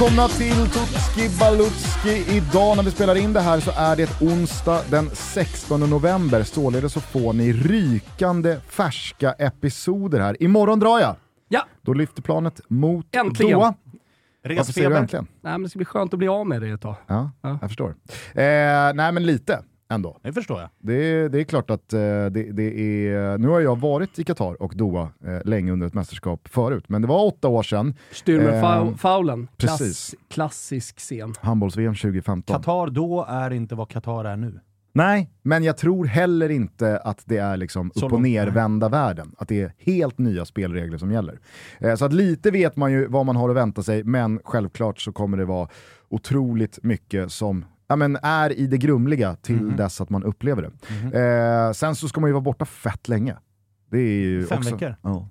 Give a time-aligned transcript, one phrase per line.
[0.00, 2.24] Välkomna till Tutski Balutski.
[2.36, 6.42] Idag när vi spelar in det här så är det onsdag den 16 november.
[6.42, 10.42] Således så får ni rykande färska episoder här.
[10.42, 11.16] Imorgon drar jag.
[11.48, 11.66] Ja.
[11.82, 13.52] Då lyfter planet mot Äntligen.
[13.58, 13.74] Doha.
[14.44, 15.26] Varför säger du äntligen?
[15.40, 16.96] Nej, men det ska bli skönt att bli av med det ett tag.
[17.06, 17.58] Ja, Ja.
[17.60, 17.88] jag förstår.
[17.88, 17.94] Eh,
[18.94, 20.18] nej men lite ändå.
[20.22, 20.68] Det förstår jag.
[20.78, 23.38] Det, det är klart att eh, det, det är...
[23.38, 27.02] Nu har jag varit i Qatar och Doha eh, länge under ett mästerskap förut, men
[27.02, 27.94] det var åtta år sedan.
[28.12, 29.48] Stürmer Eh, faulen.
[29.56, 30.14] Klass, precis.
[30.28, 31.34] klassisk scen.
[31.40, 32.56] Handbolls-VM 2015.
[32.56, 34.60] Qatar då är inte vad Qatar är nu.
[34.92, 39.34] Nej, men jag tror heller inte att det är liksom upp och nervända världen.
[39.38, 41.38] Att det är helt nya spelregler som gäller.
[41.78, 45.00] Eh, så att lite vet man ju vad man har att vänta sig, men självklart
[45.00, 45.68] så kommer det vara
[46.08, 49.76] otroligt mycket som ja, men är i det grumliga till Mhm.
[49.76, 51.18] dess att man upplever det.
[51.18, 53.36] Eh, sen så ska man ju vara borta fett länge.
[53.90, 54.96] Det är Fem också, veckor.
[55.02, 55.28] Ja.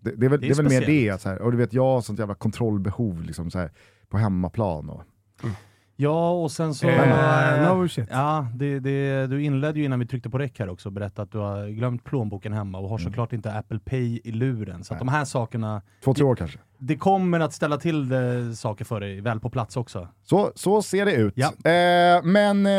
[0.00, 1.58] Det, det är väl, Det det är är väl mer det, så här, och du
[1.58, 3.70] vet jag har sånt jävla kontrollbehov liksom, så här,
[4.08, 4.90] på hemmaplan.
[4.90, 5.02] Och,
[6.00, 6.88] Ja, och sen så...
[6.88, 8.08] Eh, no shit.
[8.10, 11.22] Ja, det, det, du inledde ju innan vi tryckte på räck här också och berättade
[11.22, 14.84] att du har glömt plånboken hemma och har såklart inte Apple Pay i luren.
[14.84, 16.58] Så de här sakerna, två, tre år kanske.
[16.78, 20.08] det kommer att ställa till det, saker för dig väl på plats också.
[20.24, 21.34] Så, så ser det ut.
[21.36, 21.46] Ja.
[21.46, 22.72] Eh, men eh,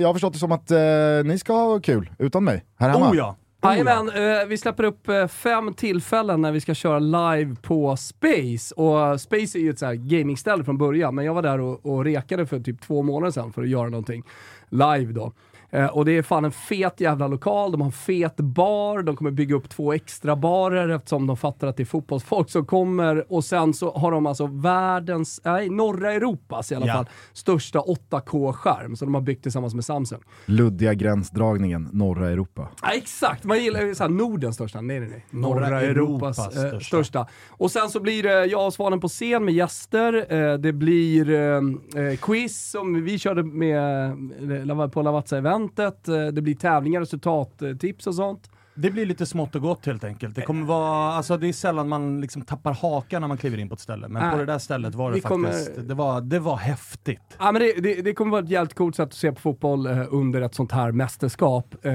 [0.00, 0.78] jag har förstått det som att eh,
[1.24, 3.10] ni ska ha kul utan mig här hemma.
[3.10, 3.36] Oh ja!
[3.64, 8.74] Jajamän, eh, vi släpper upp eh, fem tillfällen när vi ska köra live på Space.
[8.74, 11.86] Och Space är ju ett så här gamingställe från början, men jag var där och,
[11.86, 14.22] och rekade för typ två månader sedan för att göra någonting
[14.70, 15.32] live då.
[15.74, 19.16] Eh, och det är fan en fet jävla lokal, de har en fet bar, de
[19.16, 23.32] kommer bygga upp två extra barer eftersom de fattar att det är fotbollsfolk som kommer.
[23.32, 26.92] Och sen så har de alltså världens, nej, norra Europas i alla Ja.
[26.94, 30.20] fall, största 8K-skärm som de har byggt tillsammans med Samsung.
[30.46, 32.68] Luddiga gränsdragningen, norra Europa.
[32.82, 35.24] Ja, exakt, man gillar ju såhär Nordens största, nej nej nej.
[35.30, 36.80] Norra, Norra Europas, Europas eh, största.
[36.80, 37.26] största.
[37.50, 42.16] Och sen så blir det jag och Svanen på scen med gäster, eh, det blir
[42.16, 45.61] quiz som vi körde med, på Lavazza-eventet,
[46.08, 48.50] eh, det blir tävlingar, resultattips och sånt.
[48.74, 50.34] Det blir lite smått och gott helt enkelt.
[50.34, 53.68] Det kommer vara, alltså det är sällan man liksom tappar hakan när man kliver in
[53.68, 54.08] på ett ställe.
[54.08, 54.32] Men Nej.
[54.32, 57.36] på det där stället var det Vi kommer- faktiskt, det, var, det var häftigt.
[57.38, 59.86] Ja, men det, det, det kommer vara ett jävligt coolt sätt att se på fotboll
[59.86, 61.74] eh, under ett sånt här mästerskap.
[61.82, 61.92] Eh,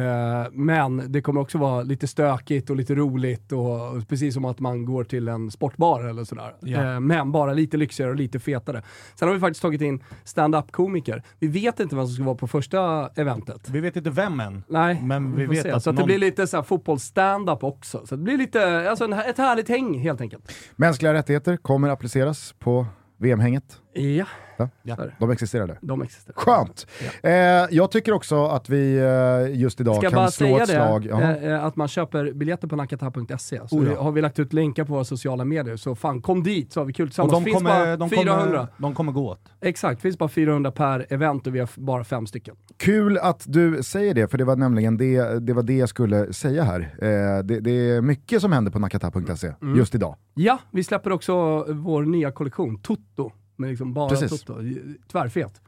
[0.52, 4.60] men det kommer också vara lite stökigt och lite roligt och, och precis som att
[4.60, 6.54] man går till en sportbar eller sådär.
[6.66, 8.84] Eh, men bara lite lyxigare och lite fetare.
[9.16, 11.24] Sen har vi faktiskt tagit in stand-up-komiker.
[11.40, 13.70] Vi vet inte vem som ska vara på första eventet.
[13.70, 14.64] Vi vet inte vem än.
[14.68, 15.72] Nej, Men vi får vet se.
[15.72, 18.06] att Så att det någon- blir lite så här fotbollsstandup också.
[18.06, 20.52] Så det blir lite, alltså en, ett härligt häng helt enkelt.
[20.76, 22.86] Mänskliga rättigheter kommer appliceras på
[23.18, 23.82] VM-hänget.
[23.94, 24.26] Ja,
[24.60, 24.70] Ja.
[24.84, 24.98] Ja.
[25.20, 25.78] De existerar där.
[25.82, 26.36] De existerar.
[26.38, 26.88] Skönt!
[27.24, 27.32] Eh,
[27.76, 30.74] jag tycker också att vi eh, just idag Ska kan bara slå säga ett det,
[30.74, 31.06] slag.
[31.22, 33.62] Eh, eh, att man köper biljetter på nakata.se.
[33.68, 34.02] Så Oh ja.
[34.02, 36.86] har vi lagt ut länkar på våra sociala medier, så fan kom dit så har
[36.86, 37.32] vi kul Och tillsammans.
[37.34, 38.44] de finns kommer, bara de, 400.
[38.46, 39.42] kommer, de kommer gå åt.
[39.62, 42.56] Exakt, finns bara 400 per event och vi har bara fem stycken.
[42.78, 46.34] Kul att du säger det, för det var nämligen det, det, var det jag skulle
[46.34, 46.80] säga här.
[46.80, 49.78] Eh, det, det är mycket som händer på nakata.se Mm.
[49.78, 50.16] just idag.
[50.34, 53.32] Ja, vi släpper också vår nya kollektion, Toto.
[53.60, 54.44] Med liksom bara Precis.
[54.44, 54.64] Toto.
[55.12, 55.62] Tvärfet.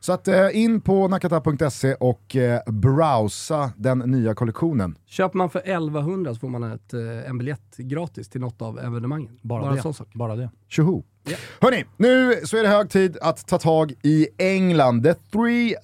[0.00, 4.98] Så att eh, in på nakata.se och eh, browsa den nya kollektionen.
[5.06, 8.78] Köper man för 1100 så får man ett, eh, en biljett gratis till något av
[8.78, 9.38] evenemangen.
[9.42, 9.82] Bara, en det.
[9.82, 10.08] sån sak.
[10.14, 10.50] Bara det.
[10.68, 11.02] Tjoho!
[11.24, 11.36] Ja.
[11.60, 15.02] Hörni, nu så är det hög tid att ta tag i England.
[15.02, 15.74] The Three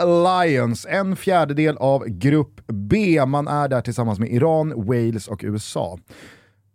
[0.47, 3.27] Lions, en fjärdedel av Grupp B.
[3.27, 5.99] Man är där tillsammans med Iran, Wales och USA.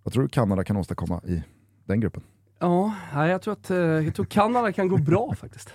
[0.03, 1.43] Vad tror du Kanada kan åstadkomma i
[1.85, 2.23] den gruppen?
[2.65, 5.69] Ja, jag tror att eh, jag tror Kanada kan gå bra faktiskt.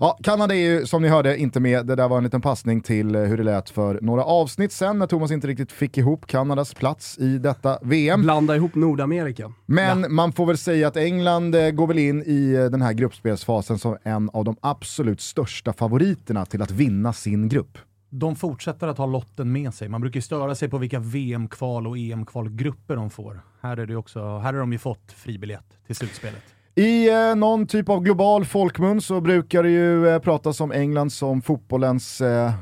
[0.00, 1.86] Ja, Kanada är ju som ni hörde inte med.
[1.86, 4.98] Det där var en liten passning till eh, hur det lät för några avsnitt sen
[4.98, 8.22] när Thomas inte riktigt fick ihop Kanadas plats i detta VM.
[8.22, 9.52] Blanda ihop Nordamerika.
[9.66, 13.78] Men man får väl säga att England eh, går väl in i den här gruppspelsfasen
[13.78, 17.78] som en av de absolut största favoriterna till att vinna sin grupp.
[18.10, 19.88] De fortsätter att ha lotten med sig.
[19.88, 23.40] Man brukar ju störa sig på vilka VM-kval och EM-kvalgrupper de får.
[23.60, 26.42] Här är det också, här har de ju fått fribiljett till slutspelet.
[26.74, 31.10] I eh, någon typ av global folkmun så brukar det ju eh, pratas om England
[31.10, 32.52] som fotbollens eh,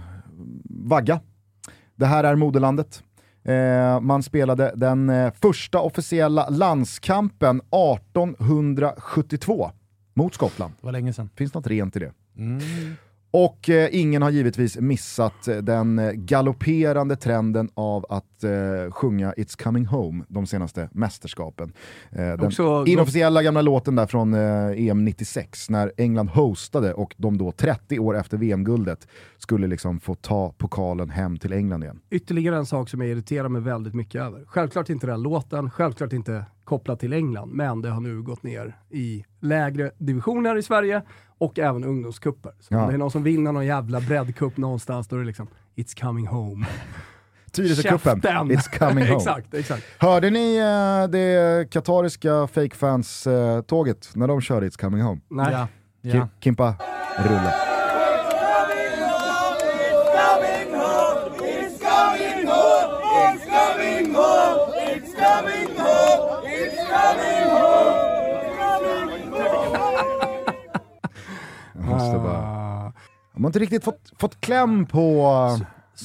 [0.64, 1.20] vagga.
[1.96, 3.02] Det här är moderlandet.
[3.44, 9.70] Eh, man spelade den eh, första officiella landskampen 1872
[10.14, 10.74] mot Skottland.
[10.80, 11.30] Det var länge sedan.
[11.36, 12.12] Finns något rent i det?
[12.36, 12.60] Mm.
[13.36, 19.32] Och eh, ingen har givetvis missat eh, den eh, galopperande trenden av att eh, sjunga
[19.32, 21.72] It's coming home de senaste mästerskapen.
[22.10, 27.14] Eh, den Också- inofficiella gamla låten där från eh, EM 96 när England hostade och
[27.18, 29.08] de då 30 år efter VM-guldet
[29.38, 32.00] skulle liksom få ta pokalen hem till England igen.
[32.10, 34.44] Ytterligare en sak som jag irriterar mig väldigt mycket över.
[34.46, 38.76] Självklart inte den låten, självklart inte kopplat till England, men det har nu gått ner
[38.90, 41.02] i lägre divisioner i Sverige
[41.38, 42.52] och även ungdomskupper.
[42.60, 42.82] Så Ja.
[42.82, 46.00] om det är någon som vinner någon jävla breddcup någonstans, då är det liksom “It's
[46.00, 46.66] coming home”.
[47.52, 49.16] Tyresöcupen, it's coming home.
[49.16, 49.82] exakt, exakt.
[49.98, 55.20] Hörde ni eh, det katariska fakefans-tåget när de körde It's coming home?
[55.30, 55.52] Nej.
[55.52, 55.68] Ja.
[56.00, 56.28] Ja.
[56.40, 56.74] Kimpa,
[57.18, 57.73] rulla.
[71.94, 72.38] Måste bara...
[72.38, 72.92] Ah.
[73.34, 75.32] De har inte riktigt fått, fått kläm på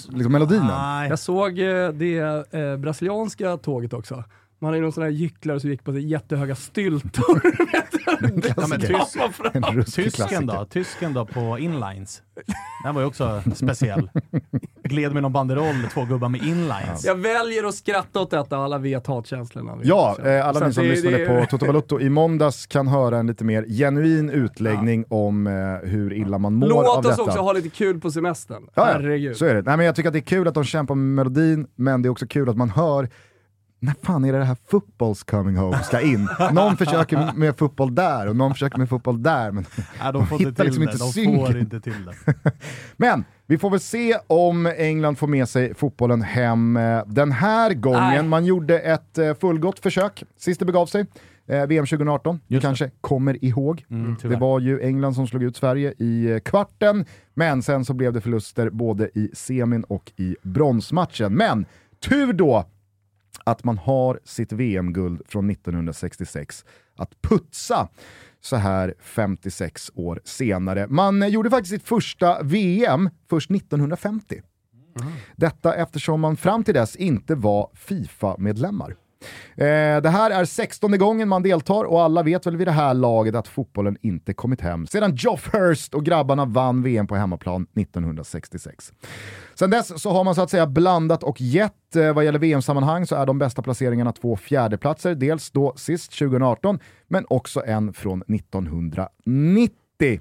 [0.10, 0.68] liksom melodin än.
[0.68, 1.10] Nej.
[1.10, 2.18] Jag såg eh, det
[2.52, 4.24] eh, brasilianska tåget också.
[4.62, 7.42] Man hade ju någon sån här gycklare som gick på jättehöga styltor.
[8.22, 8.88] Ja, men Klassiker.
[8.88, 10.66] tys En ruskig tysken då?
[10.66, 12.22] Tysken då på inlines?
[12.84, 14.10] Den var ju också speciell.
[14.84, 17.06] Gled med någon banderoll, två gubbar med inlines.
[17.06, 19.78] Jag väljer att skratta åt detta, alla vet hatkänslorna.
[19.84, 23.18] Ja, eh, alla ni som det- lyssnade det- på Toto Balotto i måndags kan höra
[23.18, 25.54] en lite mer genuin utläggning om eh,
[25.90, 27.14] hur illa man mår av Låt detta.
[27.22, 28.64] oss också ha lite kul på semestern.
[28.64, 29.38] Ja, ja, Herregud.
[29.38, 29.62] så är det.
[29.62, 32.08] Nej, men jag tycker att det är kul att de kämpar med melodin, men det
[32.08, 33.10] är också kul att man hör
[33.80, 36.30] när fan är det det här footballs coming home ska in?
[36.52, 39.52] Någon försöker med fotboll där och någon försöker med fotboll där.
[39.52, 39.66] Men,
[40.04, 40.92] Nej, de får hittar inte till liksom det.
[40.92, 41.46] inte De synken.
[41.48, 42.34] får inte till det.
[42.98, 47.74] men vi får väl se om England får med sig fotbollen hem eh, den här
[47.74, 48.00] gången.
[48.02, 48.24] Nej.
[48.24, 51.06] Man gjorde ett eh, fullgott försök sist det begav sig.
[51.48, 52.68] Eh, VM 2018, du Just det.
[52.68, 53.86] kanske kommer ihåg.
[53.90, 54.40] Mm, Det tyvärr.
[54.40, 58.70] var ju England som slog ut Sverige i kvarten, men sen så blev det förluster
[58.70, 61.34] både i semin och i bronsmatchen.
[61.34, 61.66] Men
[62.10, 62.66] tur då
[63.50, 66.66] att man har sitt VM-guld från 1966
[66.96, 67.90] att putsa
[68.42, 70.88] så här 56 år senare.
[70.88, 74.42] Man eh, gjorde faktiskt sitt första VM först 1950.
[75.36, 78.96] Detta eftersom man fram till dess inte var Fifa-medlemmar.
[79.56, 82.94] Eh, det här är 16 gången man deltar och alla vet väl vid det här
[82.94, 87.68] laget att fotbollen inte kommit hem sedan Geoff Hurst och grabbarna vann VM på hemmaplan
[87.76, 88.94] 1966.
[89.56, 91.96] Sedan dess så har man så att säga blandat och gett.
[91.96, 96.80] Eh, vad gäller VM-sammanhang så är de bästa placeringarna två fjärdeplatser, dels då sist 2018,
[97.08, 100.20] men också en från 1990.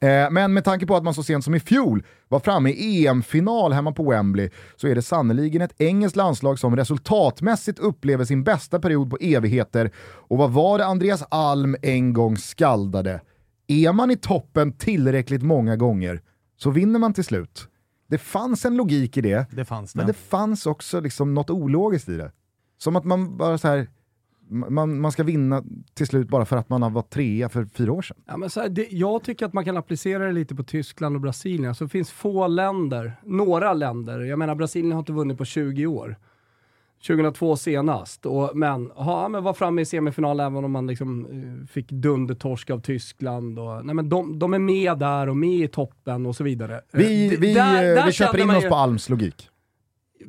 [0.00, 3.06] Eh, Men med tanke på att man så sent som i fjol var framme i
[3.06, 8.44] EM-final hemma på Wembley så är det sannoliken ett engelskt landslag som resultatmässigt upplever sin
[8.44, 9.90] bästa period på evigheter.
[10.28, 13.20] Och vad var det Andreas Alm en gång skaldade?
[13.66, 16.22] Är man i toppen tillräckligt många gånger
[16.56, 17.68] så vinner man till slut.
[18.10, 19.94] Det fanns en logik i det, Det det.
[19.94, 22.32] men det fanns också liksom något ologiskt i det.
[22.78, 23.88] Som att man bara så här,
[24.50, 25.64] man, man ska vinna
[25.94, 28.16] till slut bara för att man har varit trea för fyra år sedan.
[28.26, 31.14] Ja, men så här, det, jag tycker att man kan applicera det lite på Tyskland
[31.16, 31.74] och Brasilien.
[31.74, 35.86] Så det finns få länder, några länder, jag menar Brasilien har inte vunnit på 20
[35.86, 36.16] år.
[37.06, 41.66] 2002 senast, och, men, ha, men var framme i semifinal även om man liksom, eh,
[41.66, 43.58] fick dundertorsk av Tyskland.
[43.58, 46.74] Och, nej, men de, de är med där och med i toppen och så vidare.
[46.74, 49.48] Eh, Vi, d- vi, där- eh, där vi köper in oss ju- på Alms logik.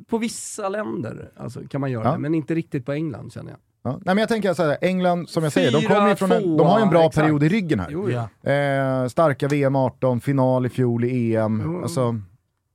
[0.08, 2.12] På vissa länder alltså, kan man göra Ja.
[2.12, 3.58] det, men inte riktigt på England känner jag.
[3.82, 3.90] Ja.
[3.90, 6.56] Nej, men jag tänker så här, England, som jag säger, de, kommer ju från en,
[6.56, 7.14] de har ju en bra exakt.
[7.14, 7.88] period i ryggen här.
[7.90, 8.50] Jo, ja.
[8.50, 11.82] Eh, starka VM 18, final i fjol i EM.
[11.82, 12.20] Alltså,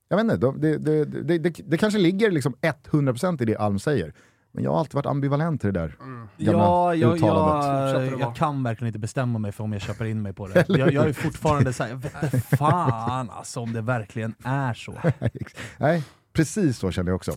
[0.09, 2.55] jag vet inte, de, det, det, det, det, det kanske ligger liksom
[2.91, 4.13] 100% i det Alm säger.
[4.51, 5.95] Men jag har alltid varit ambivalent till det där
[6.38, 8.19] gamla Ja, jag, uttalandet.
[8.19, 10.65] Jag, kan verkligen inte bestämma mig för om jag köper in mig på det.
[10.77, 14.93] Jag, jag är fortfarande såhär, jag vet inte fan alltså om det verkligen är så.
[15.77, 16.03] Nej,
[16.36, 17.32] precis så känner jag också.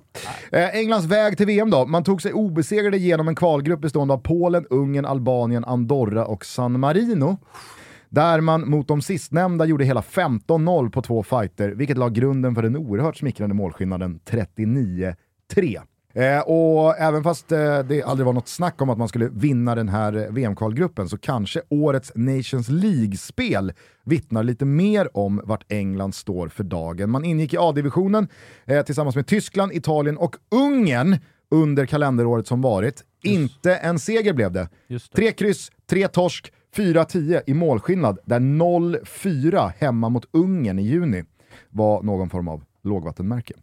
[0.53, 1.87] Eh, Englands väg till VM då.
[1.87, 6.81] Man tog sig obesegrade genom en kvalgrupp bestående av Polen, Ungern, Albanien, Andorra och San
[6.81, 7.37] Marino.
[8.09, 12.63] Där man mot de sistnämnda gjorde hela 15-0 på två fighter, vilket la grunden för
[12.63, 15.15] den oerhört smickrande målskillnaden 39-3.
[16.15, 19.75] Eh, och även fast eh, det aldrig var något snack om att man skulle vinna
[19.75, 23.73] den här eh, VM-kvalgruppen så kanske årets Nations League-spel
[24.05, 27.11] vittnar lite mer om vart England står för dagen.
[27.11, 28.29] Man ingick i A-divisionen
[28.65, 31.17] eh, tillsammans med Tyskland, Italien och Ungern
[31.51, 33.05] under kalenderåret som varit.
[33.23, 34.69] Inte en seger blev det.
[34.87, 35.17] Just det.
[35.17, 41.25] Tre kryss, tre torsk, 4-10 i målskillnad, där 0-4 hemma mot Ungern i juni
[41.71, 43.55] var någon form av lågvattenmärke.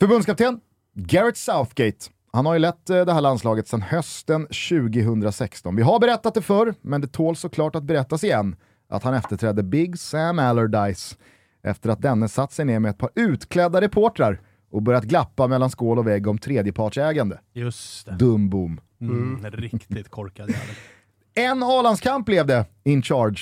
[0.00, 0.60] Förbundskapten
[0.98, 2.10] Gareth Southgate.
[2.32, 5.76] Han har ju lett eh, det här landslaget sedan hösten 2016.
[5.76, 8.56] Vi har berättat det förr, men det tål såklart att berättas igen
[8.88, 11.16] att han efterträdde Big Sam Allardyce
[11.62, 15.70] efter att denne satt sig ner med ett par utklädda reportrar och börjat glappa mellan
[15.70, 17.40] skål och vägg om tredjepartsägande.
[17.52, 18.12] Just det.
[18.12, 18.80] Dum boom.
[19.00, 20.66] Mm, en Riktigt korkad jävel.
[21.38, 23.38] En A-landskamp blev det in charge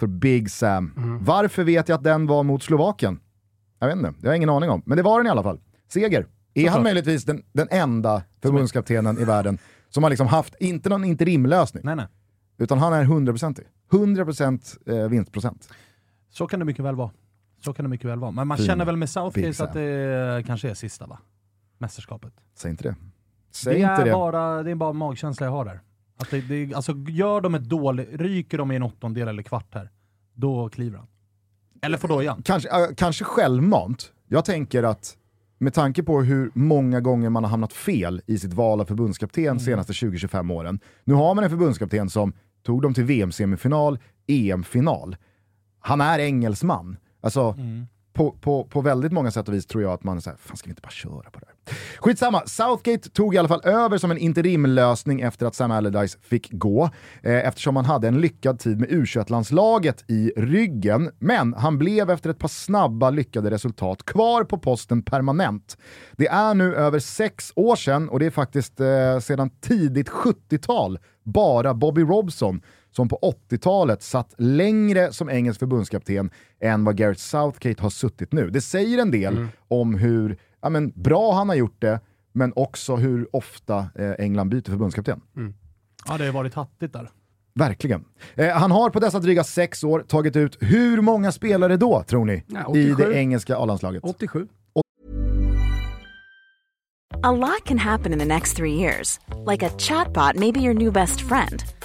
[0.00, 1.18] för Big Sam.
[1.22, 3.20] Varför vet jag att den var mot Slovakien?
[3.78, 4.82] Jag vet inte, det har jag ingen aning om.
[4.86, 5.60] Men det var den i alla fall.
[5.88, 6.26] Seger.
[6.56, 9.58] Är han möjligtvis den, den enda förbundskaptenen i världen
[9.88, 12.06] som har liksom haft, inte någon interimlösning, Nej, nej.
[12.58, 13.60] utan han är 100%.
[13.90, 15.68] 100% eh, vinstprocent.
[16.30, 17.10] Så kan det mycket väl vara.
[17.60, 18.30] Så kan det mycket väl vara.
[18.30, 18.66] Men man Fin.
[18.66, 21.18] känner väl med Southgate att det kanske är sista va?
[21.78, 22.32] Mästerskapet.
[22.54, 22.94] Säg inte det.
[23.50, 24.12] Säg det, inte är det.
[24.12, 25.80] Bara, det är bara magkänsla jag har där.
[26.18, 29.74] Att det, det, alltså, gör de ett dåligt, ryker de i en åttondel eller kvart
[29.74, 29.90] här,
[30.34, 31.06] då kliver han.
[31.82, 32.42] Eller får dojan.
[32.42, 34.12] Kanske, äh, kanske självmant.
[34.28, 35.16] Jag tänker att
[35.58, 39.44] med tanke på hur många gånger man har hamnat fel i sitt val av förbundskapten
[39.44, 39.58] Mm.
[39.60, 40.80] senaste 20-25 åren.
[41.04, 42.32] Nu har man en förbundskapten som
[42.62, 45.16] tog dem till VM-semifinal, EM-final.
[45.80, 46.96] Han är engelsman.
[47.20, 50.20] Alltså, Mm på, på, på väldigt många sätt och vis tror jag att man är
[50.20, 51.76] såhär, fan ska vi inte bara köra på det här?
[51.98, 56.48] Skitsamma, Southgate tog i alla fall över som en interimlösning efter att Sam Allardyce fick
[56.52, 56.90] gå,
[57.22, 61.10] eh, eftersom han hade en lyckad tid med U21-landslaget i ryggen.
[61.18, 65.76] Men han blev efter ett par snabba lyckade resultat kvar på posten permanent.
[66.12, 70.98] Det är nu över sex år sedan och det är faktiskt eh, sedan tidigt 70-tal
[71.22, 72.60] bara Bobby Robson
[72.96, 73.18] som på
[73.50, 78.50] 80-talet satt längre som engelsk förbundskapten än vad Gareth Southgate har suttit nu.
[78.50, 82.00] Det säger en del om hur ja, men, bra han har gjort det,
[82.32, 85.20] men också hur ofta eh, England byter förbundskapten.
[86.08, 87.10] Ja, det har varit hattigt där.
[87.54, 88.04] Verkligen.
[88.34, 92.24] Eh, han har på dessa dryga sex år tagit ut hur många spelare då, tror
[92.24, 92.94] ni, Ja, i 87.
[92.94, 94.04] det engelska A-landslaget?
[94.04, 94.48] 87.
[97.22, 99.18] A lot can happen in the next three years.
[99.52, 101.64] Like a chatbot may be your new best friend.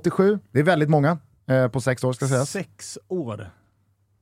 [0.00, 2.50] 87, det är väldigt många eh, på sex år ska sägas.
[2.50, 3.50] Sex år.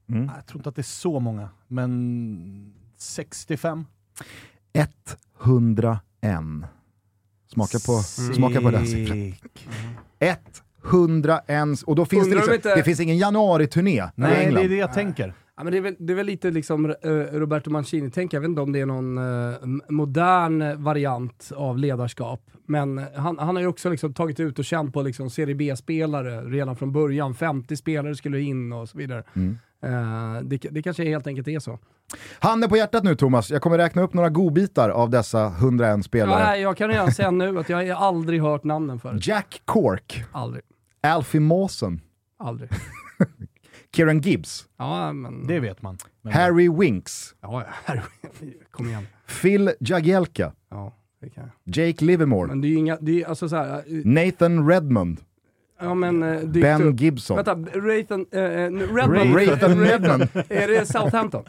[0.09, 0.31] Mm.
[0.37, 3.87] Jag tror inte att det är så många, men 65.
[5.45, 6.00] 101.
[7.52, 8.02] Smaka på,
[8.35, 9.16] smaka på den siffran.
[9.16, 9.69] Sick.
[10.85, 14.61] 101, och då finns det, Undrar liksom, inte- det finns ingen januari-turné i Nej, det
[14.62, 15.35] är det jag tänker.
[15.56, 18.49] Ja, men det, är väl, det är väl lite liksom eh, Roberto Mancini-tänk, jag vet
[18.49, 22.50] inte om det är någon eh, modern variant av ledarskap.
[22.66, 26.40] Men han, han har ju också liksom tagit ut och känt på liksom Serie B-spelare
[26.40, 27.34] redan från början.
[27.34, 29.25] 50 spelare skulle in och så vidare.
[29.34, 29.58] Mm.
[29.82, 31.78] Eh, det, det kanske helt enkelt är så.
[32.38, 36.44] Handen på hjärtat nu Thomas, jag kommer räkna upp några godbitar av dessa 101 spelare.
[36.44, 39.26] Nej, jag kan redan säga nu att jag har aldrig hört namnen förut.
[39.26, 40.62] Jack Cork, Aldrig.
[41.02, 42.00] Alfie Mawson,
[42.38, 42.70] Aldrig.
[43.94, 45.46] Kieran Gibbs, Ja, men...
[45.46, 45.96] Det vet man.
[46.22, 47.94] Men Harry Winks, Ja, ja.
[48.70, 49.06] Kom igen.
[49.42, 51.76] Phil Jagielka, Ja, det kan jag.
[51.88, 55.20] Jake Livermore, Men det är ju inga, det är alltså så här, eh, Nathan Redmond,
[55.80, 57.00] ja men eh, Ben upp.
[57.00, 57.36] Gibson.
[57.36, 59.34] Vänta, Raythan, eh, eh, Redmond.
[59.36, 60.22] Raythan Redmond.
[60.48, 61.44] Är det Southampton?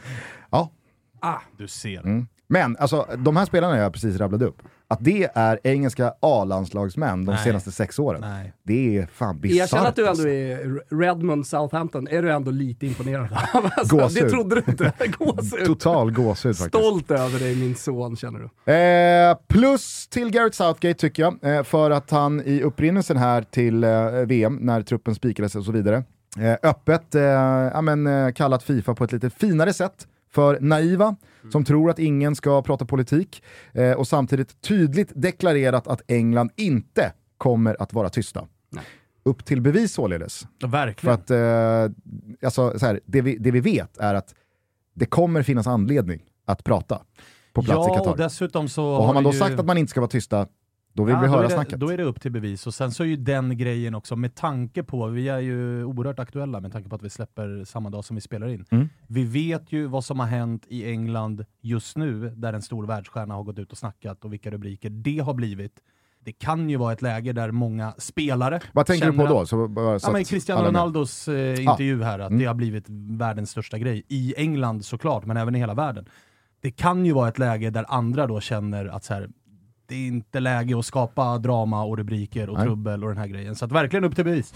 [0.49, 0.71] Ja,
[1.19, 1.99] Ah, Du ser.
[1.99, 2.27] Mm.
[2.47, 7.31] men alltså de här spelarna jag precis rabblade upp, att det är engelska A-landslagsmän de
[7.31, 7.43] Nej.
[7.43, 8.53] senaste sex åren, Nej.
[8.63, 9.73] det är fan bisarrt.
[9.73, 10.27] erkänn att du ändå alltså.
[10.27, 13.71] är Redmond, Southampton, är du ändå lite imponerad av.
[13.77, 14.23] alltså, Gåshud.
[14.23, 14.93] det trodde du inte.
[15.19, 15.65] Gåshud.
[15.65, 16.83] Total gåshud faktiskt.
[16.83, 18.73] Stolt över dig min son känner du.
[18.73, 23.83] Eh, plus till Gareth Southgate tycker jag, eh, för att han i upprinnelsen här till
[23.83, 26.03] eh, VM, när truppen spikades och så vidare,
[26.39, 31.15] eh, öppet eh, ja, men, eh, kallat Fifa på ett lite finare sätt för naiva,
[31.51, 37.13] som tror att ingen ska prata politik, eh, och samtidigt tydligt deklarerat att England inte
[37.37, 38.47] kommer att vara tysta.
[39.23, 40.41] Upp till bevis således.
[40.41, 41.13] Ja, För Verkligen.
[41.15, 44.35] att eh, alltså, så här, det, vi, det vi vet är att
[44.93, 47.01] det kommer finnas anledning att prata
[47.53, 48.11] på plats i ja, Qatar.
[48.11, 49.39] och dessutom så Och har man då ju...
[49.39, 50.47] sagt att man inte ska vara tysta,
[50.95, 51.79] då vill Ja, vi då höra är det, snacket.
[51.79, 52.67] Då är det upp till bevis.
[52.67, 56.19] Och sen så är ju den grejen också, med tanke på, vi är ju oerhört
[56.19, 58.65] aktuella med tanke på att vi släpper samma dag som vi spelar in.
[58.69, 58.89] Mm.
[59.07, 63.33] Vi vet ju vad som har hänt i England just nu, där en stor världsstjärna
[63.33, 65.79] har gått ut och snackat och vilka rubriker det har blivit.
[66.19, 69.45] Det kan ju vara ett läge där många spelare Vad tänker du på då?
[69.45, 70.67] Så, bara, så Ja, men Cristiano.
[70.67, 72.39] Ronaldos eh, intervju här, att Mm.
[72.39, 74.03] det har blivit världens största grej.
[74.07, 76.05] I England såklart, men även i hela världen.
[76.61, 79.29] Det kan ju vara ett läge där andra då känner att så här,
[79.87, 82.65] det är inte läge att skapa drama och rubriker och Nej.
[82.65, 83.55] trubbel och den här grejen.
[83.55, 84.53] Så att verkligen upp till bevis.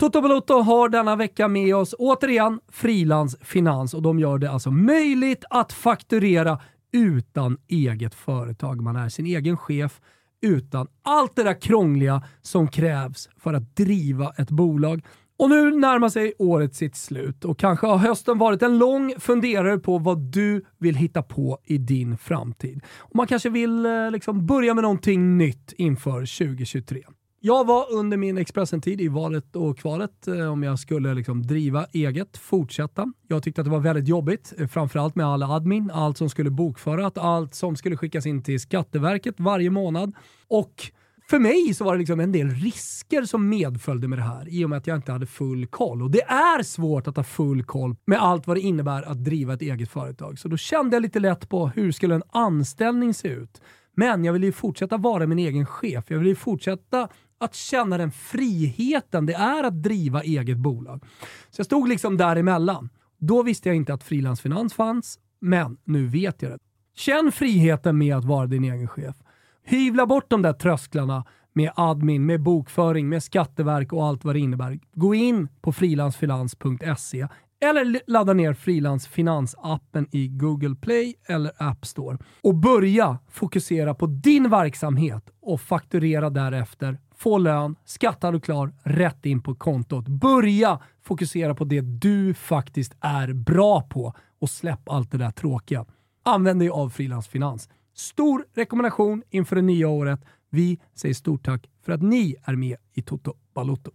[0.00, 4.70] Toto Balotto har denna vecka med oss återigen Frilans Finans och de gör det alltså
[4.70, 6.60] möjligt att fakturera
[6.92, 8.80] utan eget företag.
[8.80, 10.00] Man är sin egen chef
[10.40, 15.04] utan allt det där krångliga som krävs för att driva ett bolag.
[15.42, 19.78] Och nu närmar sig året sitt slut och kanske har hösten varit en lång funderare
[19.78, 22.80] på vad du vill hitta på i din framtid.
[22.98, 27.02] Och man kanske vill eh, liksom börja med någonting nytt inför 2023.
[27.40, 31.86] Jag var under min Expressen-tid i valet och kvalet eh, om jag skulle liksom driva
[31.92, 33.12] eget, fortsätta.
[33.28, 36.50] Jag tyckte att det var väldigt jobbigt, eh, framförallt med all admin, allt som skulle
[36.50, 40.14] bokföras, allt som skulle skickas in till Skatteverket varje månad.
[40.48, 40.92] Och
[41.30, 44.64] för mig så var det liksom en del risker som medföljde med det här i
[44.64, 46.02] och med att jag inte hade full koll.
[46.02, 49.54] Och det är svårt att ha full koll med allt vad det innebär att driva
[49.54, 50.38] ett eget företag.
[50.38, 53.60] Så då kände jag lite lätt på hur skulle en anställning se ut?
[53.96, 56.04] Men jag ville ju fortsätta vara min egen chef.
[56.08, 57.08] Jag ville ju fortsätta
[57.40, 61.04] att känna den friheten det är att driva eget bolag.
[61.50, 62.88] Så jag stod liksom däremellan.
[63.18, 66.58] Då visste jag inte att frilansfinans fanns, men nu vet jag det.
[66.94, 69.16] Känn friheten med att vara din egen chef.
[69.64, 74.40] Hyvla bort de där trösklarna med admin, med bokföring, med skatteverk och allt vad det
[74.40, 74.78] innebär.
[74.94, 77.28] Gå in på frilansfinans.se
[77.62, 82.18] eller ladda ner frilansfinansappen appen i Google Play eller App Store.
[82.42, 86.98] Och börja fokusera på din verksamhet och fakturera därefter.
[87.16, 90.08] Få lön, skattad och klar, rätt in på kontot.
[90.08, 95.86] Börja fokusera på det du faktiskt är bra på och släpp allt det där tråkiga.
[96.24, 97.68] Använd dig av Frilansfinans.
[97.94, 100.20] Stor rekommendation inför det nya året.
[100.50, 103.90] Vi säger stort tack för att ni är med i Toto Balotto.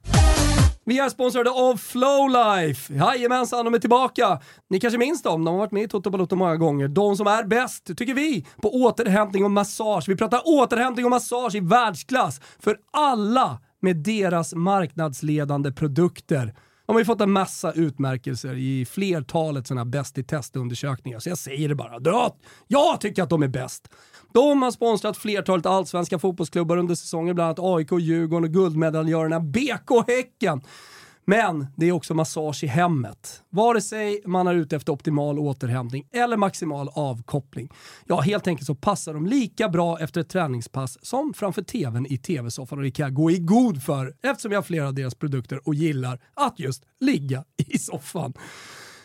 [0.85, 2.93] Vi är sponsrade av Flowlife.
[2.93, 4.39] Jajamensan, de är tillbaka.
[4.69, 6.87] Ni kanske minns dem, de har varit med i Toto Balotto många gånger.
[6.87, 10.09] De som är bäst, tycker vi, på återhämtning och massage.
[10.09, 16.53] Vi pratar återhämtning och massage i världsklass för alla med deras marknadsledande produkter.
[16.87, 21.37] De har ju fått en massa utmärkelser i flertalet sådana bäst i testundersökningar, så jag
[21.37, 22.31] säger det bara.
[22.67, 23.89] Jag tycker att de är bäst.
[24.33, 30.07] De har sponsrat flertalet allsvenska fotbollsklubbar under säsongen, bland annat AIK, Djurgården och guldmedaljörerna BK
[30.07, 30.61] Häcken.
[31.29, 33.43] Men det är också massage i hemmet.
[33.49, 37.69] Vare sig man är ute efter optimal återhämtning eller maximal avkoppling.
[38.05, 42.17] Ja, helt enkelt så passar de lika bra efter ett träningspass som framför tvn i
[42.17, 45.15] tv-soffan och det kan jag gå i god för eftersom jag har flera av deras
[45.15, 48.33] produkter och gillar att just ligga i soffan.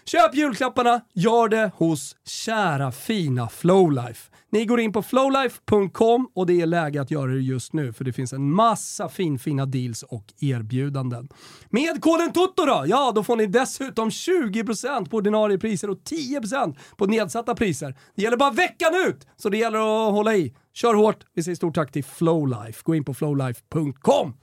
[0.04, 4.31] Köp julklapparna, gör det hos kära fina Flowlife.
[4.52, 8.04] Ni går in på flowlife.com och det är läge att göra det just nu för
[8.04, 11.28] det finns en massa finfina deals och erbjudanden.
[11.70, 16.76] Med koden TOTO då, ja då får ni dessutom 20% på ordinarie priser och 10%
[16.96, 17.96] på nedsatta priser.
[18.16, 20.54] Det gäller bara veckan ut, så det gäller att hålla i.
[20.74, 22.80] Kör hårt, vi säger stort tack till Flowlife.
[22.84, 24.34] Gå in på flowlife.com.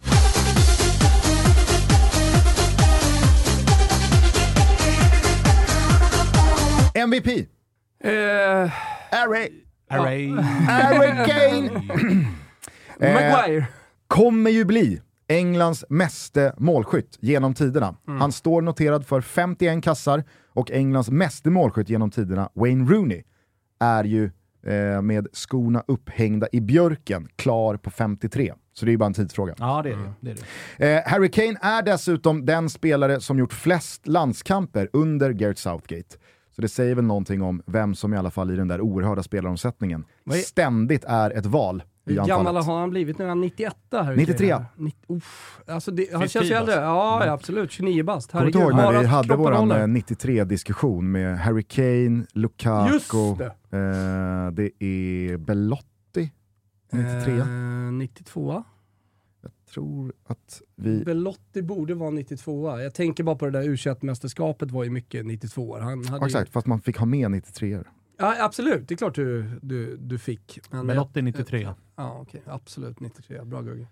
[6.96, 7.48] MVP,
[8.04, 8.72] Eh,
[9.12, 9.50] Harry,
[9.90, 10.32] Array.
[10.68, 11.82] Harry Kane,
[13.02, 13.66] Eh, Maguire.
[14.08, 17.96] kommer ju bli Englands meste målskytt genom tiderna.
[18.08, 18.22] Mm.
[18.22, 20.24] Han står noterad för 51 kassar
[20.54, 23.24] och Englands meste målskytt genom tiderna, Wayne Rooney,
[23.80, 24.32] är ju
[24.66, 28.54] eh, med skorna upphängda i björken klar på 53.
[28.74, 29.56] Så det är ju bara en tidsfråga.
[29.58, 30.14] Ja, det är det.
[30.20, 30.36] det, är
[30.78, 30.98] det.
[30.98, 36.16] Eh, Harry Kane är dessutom den spelare som gjort flest landskamper under Gareth Southgate.
[36.52, 39.24] Så det säger väl någonting om vem som i alla fall i den där oerhörda
[39.24, 43.26] spelaromsättningen är- ständigt är ett val Hur gammal har han blivit nu?
[43.26, 44.16] Är han 91 här?
[44.16, 44.56] 93.
[44.78, 45.60] Nitt- uff.
[45.68, 46.74] Alltså det, han känns ju äldre.
[46.76, 47.72] Ja, ja, absolut.
[47.72, 48.32] 29 bast.
[48.32, 49.88] Kommer du ihåg när Har vi hade vår håller?
[49.88, 53.46] 93-diskussion med Harry Kane, Lukaku, Just det.
[53.46, 56.32] Eh, det är Belotti,
[56.92, 57.38] 93.
[57.38, 57.46] Eh,
[57.92, 58.64] 92 Jag
[59.74, 61.04] tror att vi...
[61.04, 65.26] Belotti borde vara 92 Jag tänker bara på det där u mästerskapet var ju mycket
[65.26, 68.98] 92 Han hade exakt, fast man fick ha med 93 er Ja, absolut, det är
[68.98, 70.60] klart du, du, du fick.
[70.72, 71.68] Men Belotti 93.
[71.96, 72.42] Ja, okej.
[72.46, 73.44] Absolut 93.
[73.44, 73.88] Bra Gugge.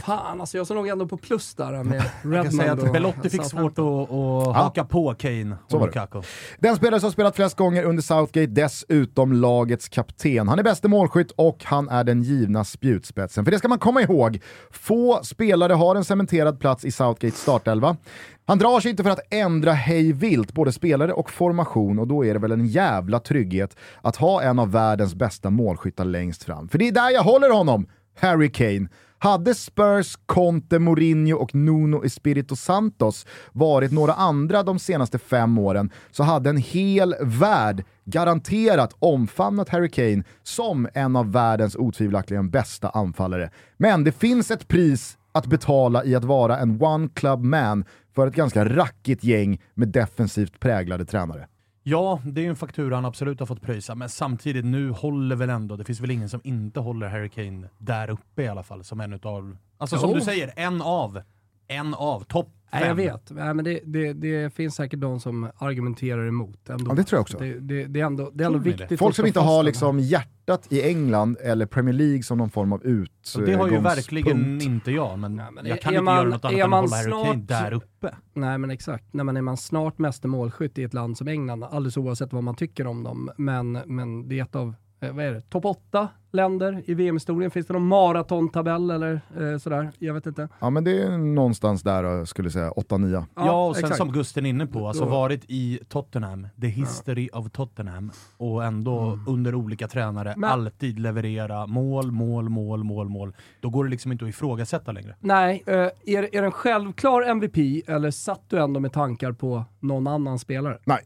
[0.00, 2.86] Fan, alltså jag såg nog ändå på plus där med Jag kan säga Redmond att
[2.86, 5.80] och Belotti fick svårt att, att haka på Kane och.
[5.80, 6.22] Lukaku.
[6.58, 10.48] Den spelare som spelat flest gånger under Southgate, dessutom lagets kapten.
[10.48, 13.44] Han är bäste målskytt och han är den givna spjutspetsen.
[13.44, 17.96] För det ska man komma ihåg, få spelare har en cementerad plats i Southgates startelva.
[18.44, 22.24] Han drar sig inte för att ändra hej vilt både spelare och formation och då
[22.24, 26.68] är det väl en jävla trygghet att ha en av världens bästa målskyttar längst fram.
[26.68, 27.86] För det är där jag håller honom,
[28.20, 28.88] Harry Kane.
[29.22, 35.90] Hade Spurs, Conte, Mourinho och Nuno Espirito Santos varit några andra de senaste fem åren
[36.10, 42.88] så hade en hel värld garanterat omfamnat Harry Kane som en av världens otvivelaktigen bästa
[42.88, 43.50] anfallare.
[43.76, 48.26] Men det finns ett pris att betala i att vara en one club man för
[48.26, 51.46] ett ganska rackigt gäng med defensivt präglade tränare.
[51.84, 55.50] Ja, det är en faktura han absolut har fått pröjsa, men samtidigt nu håller väl
[55.50, 58.84] ändå, det finns väl ingen som inte håller Harry Kane där uppe i alla fall,
[58.84, 60.14] som en utav, alltså som Jo.
[60.16, 61.22] du säger, en av,
[61.68, 62.48] en av, topp.
[62.72, 66.90] Nej, jag vet, Nej, men det, det, det finns säkert de som argumenterar emot ändå.
[66.90, 67.38] Ja, det tror jag också.
[67.38, 70.66] Det, det, det är ändå, det är ändå viktigt Folk som inte har liksom hjärtat
[70.72, 73.34] i England eller Premier League som någon form av ut.
[73.36, 76.04] Och det har ju verkligen inte jag, men, Nej, men jag är- kan är inte
[76.04, 78.14] man- göra något annat är än att man hålla Harry Kane snart- där uppe.
[78.34, 81.64] Nej men exakt, Nej, men är man snart meste målskytt i ett land som England,
[81.64, 85.24] alldeles oavsett vad man tycker om dem, men, men det är ett av, eh, vad
[85.24, 87.50] är det, topp åtta länder i VM-historien.
[87.50, 89.90] Finns det någon maratontabell eller eh, sådär?
[89.98, 90.48] Jag vet inte.
[90.60, 93.24] Ja men det är någonstans där jag skulle säga 8-9.
[93.36, 93.98] Ja, och sen exakt.
[93.98, 99.18] som Gusten är inne på, alltså varit i Tottenham, the history of Tottenham, och ändå
[99.26, 103.32] under olika tränare Men- alltid leverera mål, mål, mål, mål, mål.
[103.60, 105.16] Då går det liksom inte att ifrågasätta längre.
[105.20, 109.64] Nej, eh, är, är det en självklar MVP eller satt du ändå med tankar på
[109.80, 110.78] någon annan spelare?
[110.84, 110.98] Nej,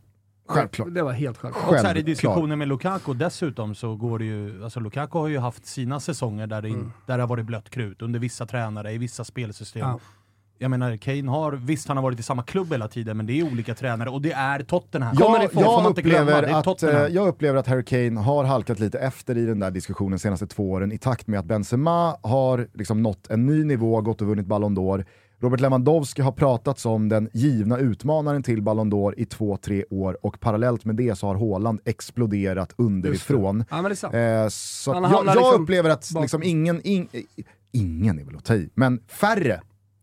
[0.48, 0.94] självklart.
[0.94, 1.72] Det var helt självklart.
[1.72, 5.28] Och så här, i diskussionen med Lukaku dessutom så går det ju, alltså Lukaku har
[5.28, 8.46] ju haft sina säsonger där det, in, där det har varit blött krut under vissa
[8.46, 9.88] tränare, i vissa spelsystem.
[9.88, 10.00] Ja.
[10.59, 13.40] Jag menar, Kane har, visst han har varit i samma klubb hela tiden, men det
[13.40, 15.16] är olika tränare och det är Tottenham.
[15.16, 16.96] Kommer Jag, ifrån, jag, glömma, upplever det är att, Tottenham.
[16.96, 20.18] eh, jag upplever att Harry Kane har halkat lite efter i den där diskussionen de
[20.18, 24.20] senaste två åren i takt med att Benzema har liksom nått en ny nivå, gått
[24.20, 25.04] och vunnit Ballon d'Or.
[25.40, 30.18] Robert Lewandowski har pratat som den givna utmanaren till Ballon d'Or i två, tre år
[30.27, 33.64] och parallellt med det så har Haaland exploderat underifrån.
[33.70, 34.14] Ja men det är sant.
[34.14, 37.09] Eh, så jag, jag liksom upplever att liksom ingen, in,
[37.72, 39.61] ingen är väl att ta i, men färre,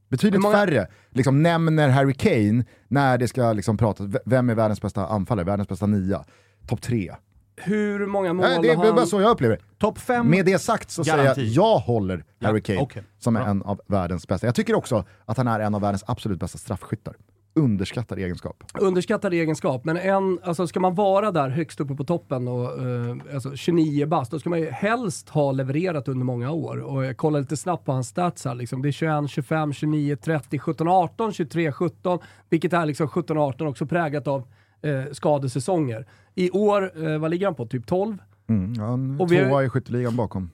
[0.10, 4.82] betydligt många- färre, liksom nämner Harry Kane när det ska liksom pratas, vem är världens
[4.82, 6.26] bästa anfallare, världens bästa nia,
[6.67, 7.12] topp tre.
[7.56, 8.96] Hur många mål Nej, det är har han...
[8.96, 9.60] bara så jag upplever.
[9.78, 11.48] Topp fem, Med det sagt så säger jag Garanti.
[11.54, 13.04] jag håller Ja, Harry Kane okej.
[13.20, 13.50] som är Bra.
[13.50, 14.48] en av världens bästa.
[14.48, 17.16] Jag tycker också att han är en av världens absolut bästa straffskyttar.
[17.56, 18.63] Underskattad egenskap.
[18.80, 23.18] underskattad egenskap, men en, alltså ska man vara där högst uppe på toppen och eh,
[23.34, 26.78] alltså 29 bast, då ska man ju helst ha levererat under många år.
[26.78, 28.82] Och jag kollar lite snabbt på hans stats här, liksom.
[28.82, 33.68] det är 21, 25, 29, 30, 17, 18, 23, 17, vilket är liksom 17, 18
[33.68, 34.48] också präglat av
[34.84, 36.06] eh, skadesäsonger.
[36.36, 37.65] I år, eh, vad ligger han på?
[37.65, 38.17] Typ 12?
[38.50, 40.50] Mm, han är Och vi har- tvåa i skytteligan bakom.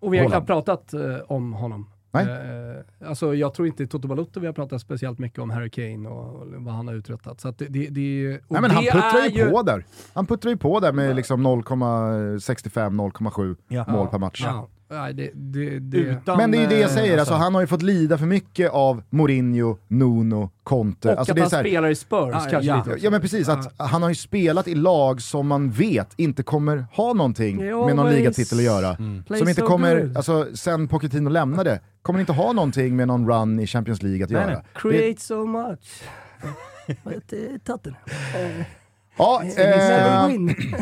[0.00, 1.88] Och vi har knappt pratat eh, om honom.
[2.14, 2.26] Nej.
[2.26, 5.70] Eh, alltså jag tror inte i Toto Balotto vi har pratat speciellt mycket om Harry
[5.70, 7.40] Kane och, och vad han har uträttat.
[7.40, 9.84] Så att det, det, det, Nej, men han det puttrar är ju på där.
[10.14, 13.84] Han puttrar ju på där med liksom 0,65-0,7 Ja.
[13.88, 14.42] mål per match.
[14.46, 16.36] Ja, nej, det, det, det, utan...
[16.36, 18.26] Men det är ju det jag eh, säger, alltså, han har ju fått lida för
[18.26, 21.12] mycket av Mourinho, Nuno, Conte.
[21.12, 22.84] och Alltså, att det är han här, spelar i Spurs Ja, kanske ja.
[22.98, 26.84] Ja men precis, att han har ju spelat i lag som man vet inte kommer
[26.92, 28.96] ha någonting med någon ligatitel att göra.
[29.26, 30.16] Play Som inte so kommer, good.
[30.16, 34.30] alltså sen Pochettino lämnade, kommer inte ha någonting med någon run i Champions League att
[34.30, 34.52] Nej, göra.
[34.52, 34.62] nej.
[34.74, 36.02] Det, Create so much.
[39.16, 40.72] Ja, eh.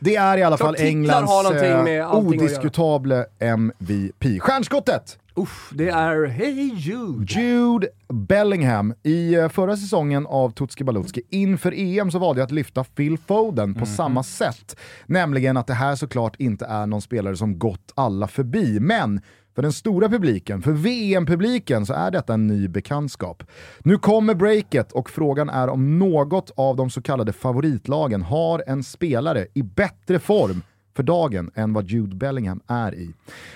[0.00, 2.16] Det är i alla fall Englands eh, med allting att göra.
[2.16, 4.40] odiskutabla MVP.
[4.40, 5.18] Stjärnskottet!
[5.38, 7.24] Uff, det är Hey Jude.
[7.40, 8.94] Jude Bellingham.
[9.02, 13.18] I eh, förra säsongen av Tutski Balutski inför EM så valde jag att lyfta Phil
[13.18, 14.76] Foden på samma sätt.
[15.06, 19.20] Nämligen att det här såklart inte är någon spelare som gått alla förbi, men
[19.56, 23.42] för den stora publiken, för VM-publiken, så är detta en ny bekantskap.
[23.78, 28.82] Nu kommer breaket och frågan är om något av de så kallade favoritlagen har en
[28.82, 30.62] spelare i bättre form
[30.96, 33.14] för dagen än vad Jude Bellingham är i.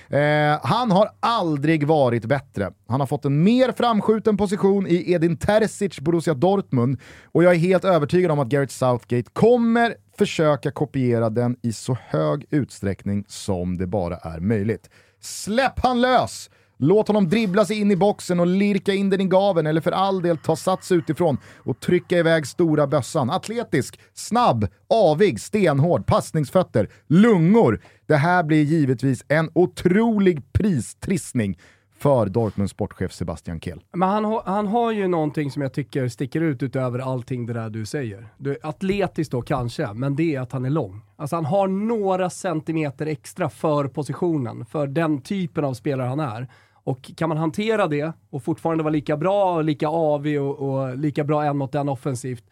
[0.09, 2.73] Eh, han har aldrig varit bättre.
[2.89, 7.59] Han har fått en mer framskjuten position i Edin Terzic Borussia Dortmund och jag är
[7.59, 13.79] helt övertygad om att Gareth Southgate kommer försöka kopiera den i så hög utsträckning som
[13.79, 14.91] det bara är möjligt.
[15.21, 16.51] Släpp han lös!
[16.83, 19.93] Låt honom dribbla sig in i boxen och lirka in den i gaven eller för
[19.93, 23.31] all del ta sats utifrån och trycka iväg stora bössan.
[23.31, 27.81] Atletisk, snabb, avig, stenhård, passningsfötter, lungor.
[28.07, 31.59] Det här blir givetvis en otrolig pristrissning
[32.01, 33.81] för Dortmunds sportchef Sebastian Kehl.
[33.93, 37.53] Men han, har- han har ju någonting som jag tycker sticker ut utöver allting det
[37.53, 38.29] där du säger.
[38.39, 41.01] Du, atletiskt då kanske, men det är att han är lång.
[41.17, 46.49] Alltså han har några centimeter extra för positionen, för den typen av spelare han är.
[46.83, 51.25] Och kan man hantera det och fortfarande vara lika bra, lika avig och, och lika
[51.25, 52.45] bra en mot en offensivt,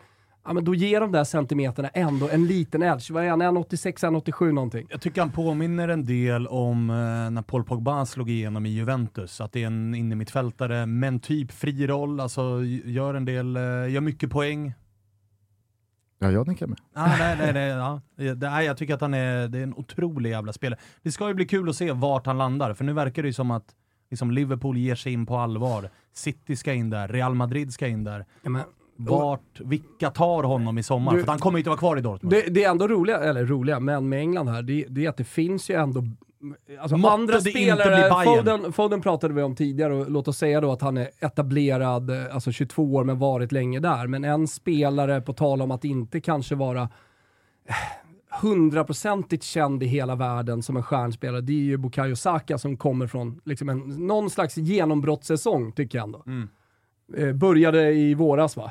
[0.44, 3.10] ja, men då ger de där centimeterna ändå en liten edge.
[3.10, 3.42] Vad är han?
[3.42, 4.86] 1,86, 1,87 någonting.
[4.90, 6.96] Jag tycker han påminner en del om eh,
[7.30, 9.40] när Paul Pogba slog igenom i Juventus.
[9.40, 14.00] Att det är en innermittfältare, men typ fri roll, alltså gör en del, eh, gör
[14.00, 14.74] mycket poäng.
[16.18, 16.78] Ja, jag tänker med.
[16.92, 18.00] Ah, nej, nej, nej, ja.
[18.16, 20.80] det, nej, jag tycker att han är, det är en otrolig jävla spelare.
[21.02, 23.32] Det ska ju bli kul att se vart han landar, för nu verkar det ju
[23.32, 23.74] som att
[24.10, 25.90] liksom Liverpool ger sig in på allvar.
[26.12, 28.26] City ska in där, Real Madrid ska in där.
[28.42, 28.62] Ja, men,
[29.00, 31.14] Vart, vilka tar honom i sommar?
[31.14, 32.30] Du- för han kommer ju inte vara kvar i Dortmund.
[32.32, 35.16] det, det är ändå roliga, eller roliga, men med England här, det, det är att
[35.16, 36.04] det finns ju ändå
[36.80, 38.24] Alltså Måtte andra spelare.
[38.24, 42.10] Foden, Foden pratade vi om tidigare och låt oss säga då att han är etablerad,
[42.10, 44.06] alltså 22 år men varit länge där.
[44.06, 46.82] Men en spelare, på tal om att inte kanske vara
[47.68, 47.74] eh,
[48.42, 53.06] hundraprocentigt känd i hela världen som en stjärnspelare, det är ju Bukayo Saka som kommer
[53.06, 56.22] från liksom en, någon slags genombrottssäsong tycker jag ändå.
[56.26, 56.48] Mm.
[57.16, 58.70] Eh, började i våras va?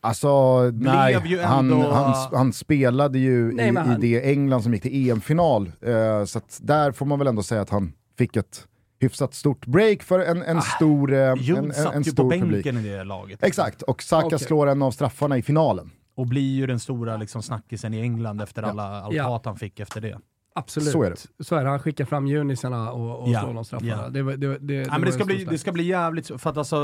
[0.00, 4.72] Alltså, nej, han, ändå- han, han spelade ju Nej, i, han- i det England som
[4.74, 8.36] gick till EM-final, eh, så att där får man väl ändå säga att han fick
[8.36, 8.66] ett
[9.00, 12.30] hyfsat stort break för en, en stor, eh, en, en, satt en ju på stor
[12.30, 12.66] bänken publik.
[12.66, 13.42] i det laget.
[13.42, 14.38] Exakt, och Saka Okej.
[14.38, 15.90] slår en av straffarna i finalen.
[16.16, 19.24] Och blir ju den stora liksom, snackisen i England efter alla, allt Ja.
[19.24, 20.18] hat han fick efter det.
[20.56, 20.88] Absolut.
[20.88, 21.44] Så är det.
[21.44, 21.70] Så är det.
[21.70, 23.92] Han skickar fram junisarna och, och Ja, slår de straffarna.
[23.92, 24.08] ja.
[24.08, 26.76] Det, det, det, Ja, men det, ska bli, det ska bli jävligt, för att alltså,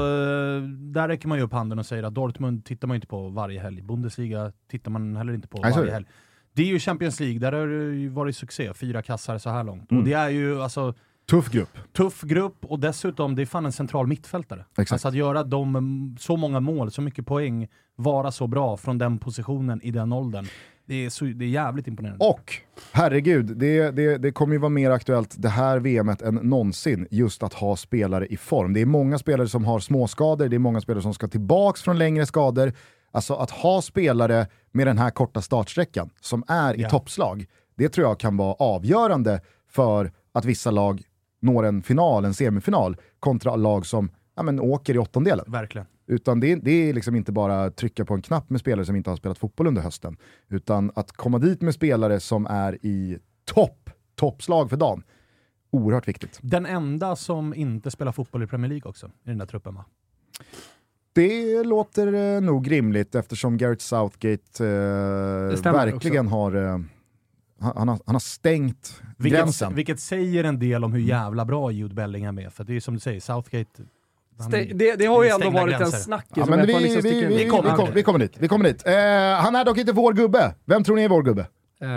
[0.70, 3.60] där räcker man ju upp handen och säger att Dortmund tittar man inte på varje
[3.60, 3.82] helg.
[3.82, 6.06] Bundesliga tittar man heller inte på Nej, varje helg.
[6.52, 9.64] Det är ju Champions League, där har det ju varit succé, fyra kassar så här
[9.64, 9.90] långt.
[9.90, 10.02] Mm.
[10.02, 10.94] Och det är ju alltså
[11.30, 11.78] Tuff grupp.
[11.92, 14.64] tuff grupp och dessutom, det är fan en central mittfältare.
[14.70, 14.92] Exakt.
[14.92, 19.18] Alltså att göra de, så många mål, så mycket poäng, vara så bra från den
[19.18, 20.46] positionen i den åldern.
[20.92, 22.24] Det är, så, det är jävligt imponerande.
[22.24, 22.54] Och,
[22.92, 27.42] herregud, det, det, det kommer ju vara mer aktuellt det här VMet än någonsin, just
[27.42, 28.72] att ha spelare i form.
[28.72, 31.98] Det är många spelare som har småskador, det är många spelare som ska tillbaks från
[31.98, 32.72] längre skador.
[33.10, 36.88] Alltså att ha spelare med den här korta startsträckan, som är i Ja.
[36.88, 41.02] toppslag, det tror jag kan vara avgörande för att vissa lag
[41.40, 45.44] når en final, en semifinal, kontra lag som ja, men, åker i åttondelen.
[45.48, 45.86] Verkligen.
[46.06, 48.96] Utan det, det är liksom inte bara att trycka på en knapp med spelare som
[48.96, 50.16] inte har spelat fotboll under hösten.
[50.48, 55.02] Utan att komma dit med spelare som är i topp, toppslag för dagen.
[55.70, 56.38] Oerhört viktigt.
[56.42, 59.84] Den enda som inte spelar fotboll i Premier League också, i den där truppen va?
[61.12, 66.78] Det låter eh, nog rimligt eftersom Gareth Southgate eh, verkligen har, eh,
[67.60, 69.74] han, han har, han har stängt Vilket, gränsen.
[69.74, 72.80] vilket säger en del om hur jävla bra Jude Bellingham är, för det är ju
[72.80, 73.82] som du säger, Southgate...
[74.50, 75.98] det, det har ju ändå varit en gränser.
[75.98, 76.32] snackis.
[76.36, 78.32] Ja, men jag vi, liksom vi, vi, vi, kommer kom, vi kommer dit.
[78.38, 78.86] Vi kommer dit.
[78.86, 78.92] Eh,
[79.44, 80.54] han är dock inte vår gubbe.
[80.64, 81.46] Vem tror ni är vår gubbe?
[81.82, 81.88] Eh,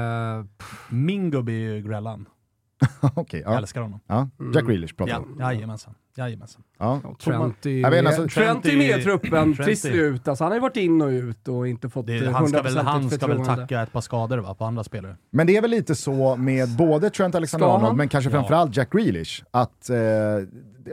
[0.89, 2.25] Min gubbe är ju Grellan.
[3.15, 3.57] Jag ja.
[3.57, 3.99] älskar honom.
[4.07, 4.29] ja.
[4.53, 5.37] Jack Grealish pratar Ja, om.
[5.39, 5.93] jajamensan.
[6.17, 6.61] Jajamensan.
[6.79, 7.01] Ja.
[7.23, 10.27] Trent är Jag vet, med, alltså, Trent är med i truppen, trist ut.
[10.27, 12.77] Alltså, han har ju varit in och ut och inte fått Det, han ska väl,
[12.77, 15.17] 100% han ska väl tacka ett par skador va, på andra spelare.
[15.31, 18.33] Men det är väl lite så med både Trent Alexander-Arnold, men kanske Ja.
[18.33, 19.97] framförallt Jack Grealish, att eh,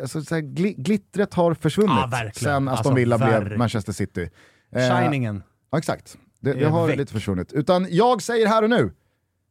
[0.01, 3.59] alltså, så här, gli glittret har försvunnit Ja, sen Aston Alltså, Villa blev.
[3.59, 4.31] Manchester City.
[4.73, 5.43] Eh, Shiningen.
[5.71, 6.19] Ja, exakt.
[6.41, 6.97] Det, det har väck.
[6.97, 7.53] lite försvunnit.
[7.53, 8.93] Utan jag säger här och nu,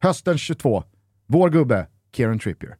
[0.02, 0.84] hösten 22,
[1.28, 2.76] vår gubbe, Kieran Trippier.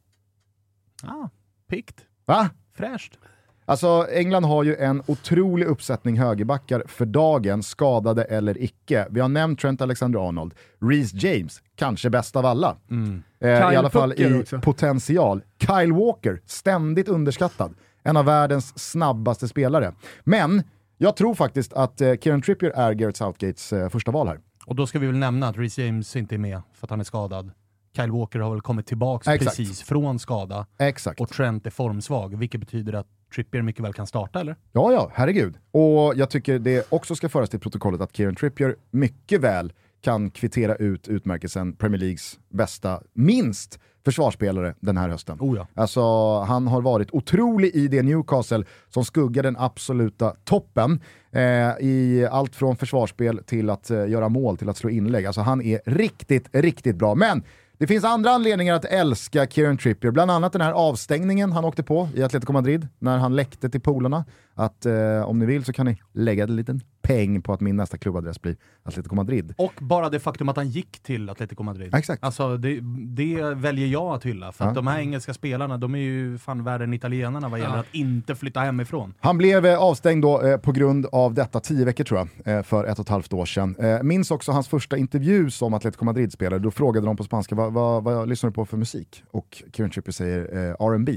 [1.02, 1.28] Ah,
[1.68, 1.96] pikt.
[2.24, 2.50] Va?
[2.74, 3.18] Fräscht.
[3.64, 9.06] Alltså England har ju en otrolig uppsättning högerbackar för dagen, skadade eller icke.
[9.10, 12.76] Vi har nämnt Trent Alexander-Arnold, Reece James, kanske bäst av alla.
[12.90, 13.22] Mm.
[13.40, 14.60] Eh, I alla fall Pucker i också.
[14.60, 15.42] potential.
[15.58, 17.74] Kyle Walker, ständigt underskattad.
[18.02, 19.94] En av världens snabbaste spelare.
[20.24, 20.62] Men
[20.98, 24.40] jag tror faktiskt att eh, Kieran Trippier är Gareth Southgates eh, första val här.
[24.66, 27.00] Och då ska vi väl nämna att Reece James inte är med för att han
[27.00, 27.50] är skadad.
[27.96, 29.56] Kyle Walker har väl kommit tillbaks Exakt.
[29.56, 31.20] precis från skada Exakt.
[31.20, 34.56] och Trent är formsvag, vilket betyder att Trippier mycket väl kan starta, eller?
[34.72, 35.54] Ja, ja, herregud.
[35.70, 40.30] Och jag tycker det också ska föras till protokollet att Kieran Trippier mycket väl kan
[40.30, 45.38] kvittera ut utmärkelsen Premier Leagues bästa, minst, försvarsspelare den här hösten.
[45.40, 45.66] Oh ja.
[45.74, 51.00] Alltså, han har varit otrolig i det Newcastle som skuggar den absoluta toppen
[51.30, 51.40] eh,
[51.80, 55.26] i allt från försvarsspel till att eh, göra mål, till att slå inlägg.
[55.26, 57.14] Alltså han är riktigt, riktigt bra.
[57.14, 57.42] Men
[57.82, 61.82] det finns andra anledningar att älska Kieran Trippier, bland annat den här avstängningen han åkte
[61.82, 64.24] på i Atletico Madrid när han läckte till polarna.
[64.54, 67.76] Att eh, om ni vill så kan ni lägga en liten peng på att min
[67.76, 69.54] nästa klubbadress blir Atletico Madrid.
[69.58, 71.94] Och bara det faktum att han gick till Atletico Madrid.
[71.94, 72.24] Exakt.
[72.24, 74.74] Alltså det, det väljer jag att hylla, för att Ja.
[74.74, 77.80] de här engelska spelarna, de är ju fan värre än italienarna vad gäller Ja.
[77.80, 79.14] att inte flytta hemifrån.
[79.20, 82.62] Han blev eh, avstängd då, eh, på grund av detta tio veckor tror jag, eh,
[82.62, 83.76] för ett och ett halvt år sedan.
[83.78, 86.58] Eh, minns också hans första intervju som Atletico Madrid-spelare.
[86.58, 89.22] Då frågade de på spanska, vad, vad, vad lyssnar du på för musik?
[89.30, 91.16] Och Kieran Trippier säger eh, R&B.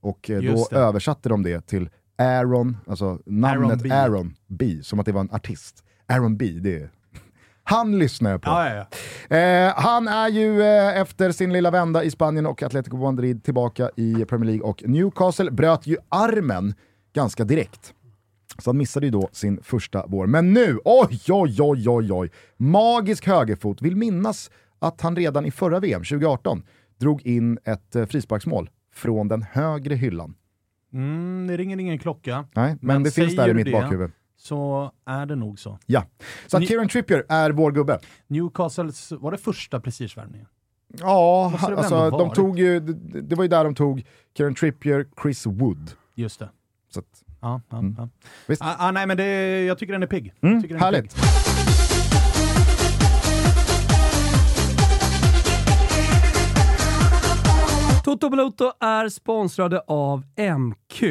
[0.00, 3.90] Och eh, då översatte de det till Aaron, alltså namnet Aaron B.
[3.90, 5.84] Aaron B, som att det var en artist.
[6.06, 6.90] Aaron B, det är...
[7.66, 8.50] Han lyssnar jag på.
[8.50, 8.86] Ja, ja,
[9.28, 9.36] ja.
[9.36, 13.90] Eh, han är ju eh, efter sin lilla vända i Spanien och Atletico Madrid tillbaka
[13.96, 16.74] i Premier League och Newcastle bröt ju armen
[17.14, 17.94] ganska direkt.
[18.58, 20.26] Så han missade ju då sin första vår.
[20.26, 22.30] Men nu, oj, oj, oj, oj, oj.
[22.56, 23.82] Magisk högerfot.
[23.82, 26.62] Vill minnas att han redan i förra VM, 2018,
[27.00, 30.34] drog in ett eh, frisparksmål från den högre hyllan.
[30.94, 32.44] Mm, det ringer ingen klocka.
[32.54, 33.72] Nej, men, Men det finns där i mitt det?
[33.72, 34.10] bakhuvud.
[34.36, 35.78] Så är det nog så.
[35.86, 36.04] Ja.
[36.46, 37.98] Så Ni- Kieran Trippier är vår gubbe.
[38.26, 40.46] Newcastles, var det första prestigevärvningen?
[40.98, 44.02] Ja, alltså, de tog ju, det, det var ju där de tog
[44.36, 45.90] Kieran Trippier, Chris Wood.
[46.14, 46.48] Just det.
[46.90, 47.06] Så att,
[47.40, 47.94] Ja, ja, Mm.
[47.98, 48.08] ja.
[48.60, 50.32] Ah, ah, nej, men det, jag tycker den är pigg.
[50.40, 51.14] mm, den är härligt.
[51.14, 51.24] pigg.
[58.14, 60.24] Toto Balotto är sponsrade av
[60.58, 61.02] MQ.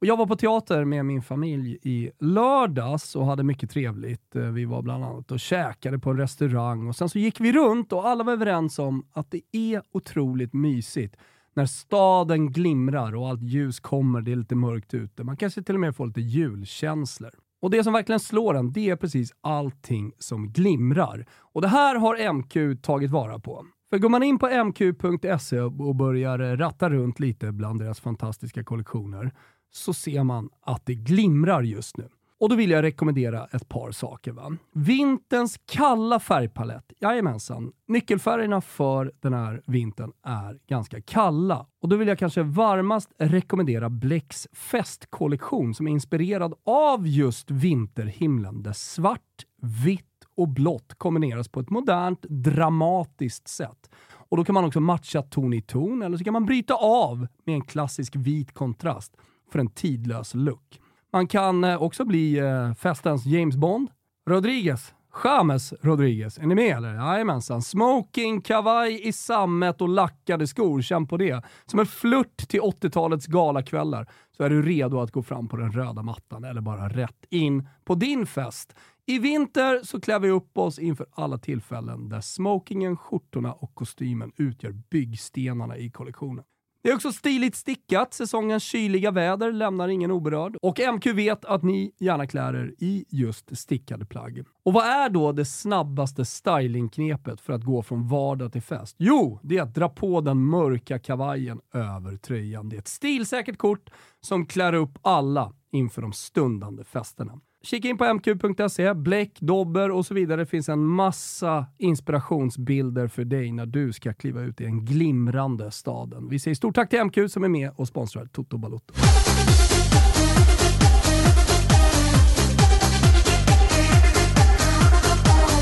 [0.00, 4.36] Och jag var på teater med min familj i lördags och hade mycket trevligt.
[4.36, 7.52] Eh, vi var bland annat och käkade på en restaurang och sen så gick vi
[7.52, 11.16] runt och alla var överens om att det är otroligt mysigt
[11.54, 15.24] när staden glimrar och allt ljus kommer, det är lite mörkt ute.
[15.24, 17.30] Man kanske till och med får lite julkänslor.
[17.62, 21.26] Och det som verkligen slår en, det är precis allting som glimrar.
[21.38, 23.66] Och det här har MQ tagit vara på.
[23.90, 29.32] För går man in på mq.se och börjar ratta runt lite bland deras fantastiska kollektioner
[29.72, 32.08] så ser man att det glimrar just nu.
[32.38, 34.32] Och då vill jag rekommendera ett par saker.
[34.32, 34.56] Va?
[34.72, 36.92] Vinterns kalla färgpalett.
[37.00, 37.72] Jajamensan.
[37.88, 41.66] Nyckelfärgerna för den här vintern är ganska kalla.
[41.82, 48.62] Och då vill jag kanske varmast rekommendera Blecks festkollektion som är inspirerad av just vinterhimlen
[48.62, 49.46] där svart,
[49.84, 50.05] vitt
[50.36, 53.90] och blått kombineras på ett modernt, dramatiskt sätt.
[54.28, 57.26] Och då kan man också matcha ton i ton, eller så kan man bryta av
[57.44, 59.16] med en klassisk vit kontrast
[59.52, 60.80] för en tidlös look.
[61.12, 63.90] Man kan eh, också bli eh, festens James Bond.
[64.28, 64.94] Rodriguez.
[65.24, 66.38] James Rodriguez.
[66.38, 66.94] Är ni med eller?
[66.94, 67.62] Jajamensan.
[67.62, 70.82] Smoking, kavaj i sammet och lackade skor.
[70.82, 71.44] Känn på det.
[71.66, 75.72] Som en flört till 80-talets galakvällar så är du redo att gå fram på den
[75.72, 78.74] röda mattan eller bara rätt in på din fest.
[79.08, 84.32] I vinter så klär vi upp oss inför alla tillfällen där smokingen, skjortorna och kostymen
[84.36, 86.44] utgör byggstenarna i kollektionen.
[86.82, 88.14] Det är också stiligt stickat.
[88.14, 90.56] Säsongens kyliga väder lämnar ingen oberörd.
[90.62, 94.44] Och MQ vet att ni gärna klär er i just stickade plagg.
[94.64, 98.96] Och vad är då det snabbaste stylingknepet för att gå från vardag till fest?
[98.98, 102.68] Jo, det är att dra på den mörka kavajen över tröjan.
[102.68, 103.90] Det är ett stilsäkert kort
[104.20, 107.40] som klär upp alla inför de stundande festerna.
[107.66, 110.40] Kika in på mq.se, bläck, dobber och så vidare.
[110.40, 115.70] Det finns en massa inspirationsbilder för dig när du ska kliva ut i den glimrande
[115.70, 116.28] staden.
[116.28, 118.94] Vi säger stort tack till MQ som är med och sponsrar Toto Balotto.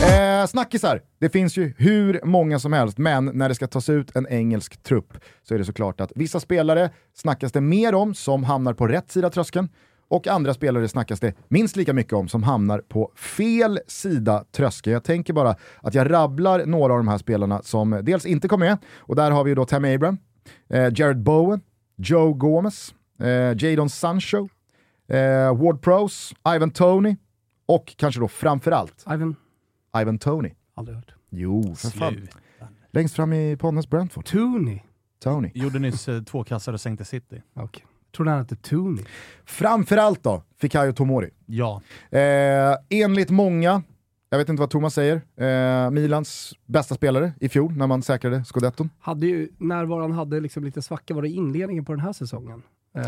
[0.05, 4.17] Eh, snackisar, det finns ju hur många som helst, men när det ska tas ut
[4.17, 5.13] en engelsk trupp
[5.43, 9.11] så är det såklart att vissa spelare snackas det mer om som hamnar på rätt
[9.11, 9.69] sida tröskeln
[10.15, 14.93] och andra spelare snackas det minst lika mycket om som hamnar på fel sida tröskeln.
[14.93, 18.61] Jag tänker bara att jag rabblar några av de här spelarna som dels inte kom
[18.61, 20.19] med, och där har vi ju då Tam Abraham,
[20.69, 21.61] eh, Jared Bowen,
[21.97, 23.29] Joe Gomez, eh,
[23.65, 24.49] Jadon Sancho,
[25.09, 27.17] eh, Ward Prowse, Ivan Tony
[27.67, 29.37] och kanske då framförallt Ivan,
[29.97, 30.51] Ivan Tony.
[30.75, 31.15] aldrig hört.
[31.31, 32.29] Jo, för fan.
[32.91, 34.25] Längst fram i Ponnes Brentford.
[34.25, 34.81] Tooney.
[35.23, 35.51] Tony.
[35.55, 37.43] Gjorde nyss eh, två kassar och sänkte City.
[37.55, 37.85] Okej.
[38.17, 39.05] Tror han hette Tooney?
[39.45, 41.31] Framförallt då, Fikayo Tomori.
[41.47, 41.83] Ja.
[42.11, 43.83] Eh, enligt många,
[44.31, 48.45] jag vet inte vad Thomas säger, eh, Milans bästa spelare i fjol när man säkrade
[48.45, 48.91] scudetton.
[49.01, 52.63] Hade ju, när han hade liksom lite svacka var det inledningen på den här säsongen.
[52.97, 53.05] Eh,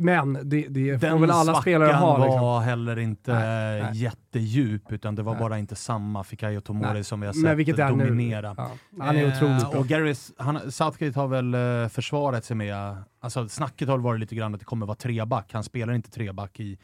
[0.00, 2.18] men det, det får Den väl alla spelare ha.
[2.18, 2.62] var Liksom.
[2.68, 3.96] heller inte Nej, nej.
[4.02, 5.40] jättedjup, utan det var Nej.
[5.40, 7.04] bara inte samma Fikayo Tomori Nej.
[7.04, 8.54] som vi har Men sett vilket är dominera.
[8.58, 9.80] Ja, han är otroligt Eh, bra.
[9.80, 14.34] och Gary, han, Southgate har väl eh, försvarat sig med, alltså snacket har varit lite
[14.34, 16.78] grann att det kommer vara treback, han spelar inte treback i,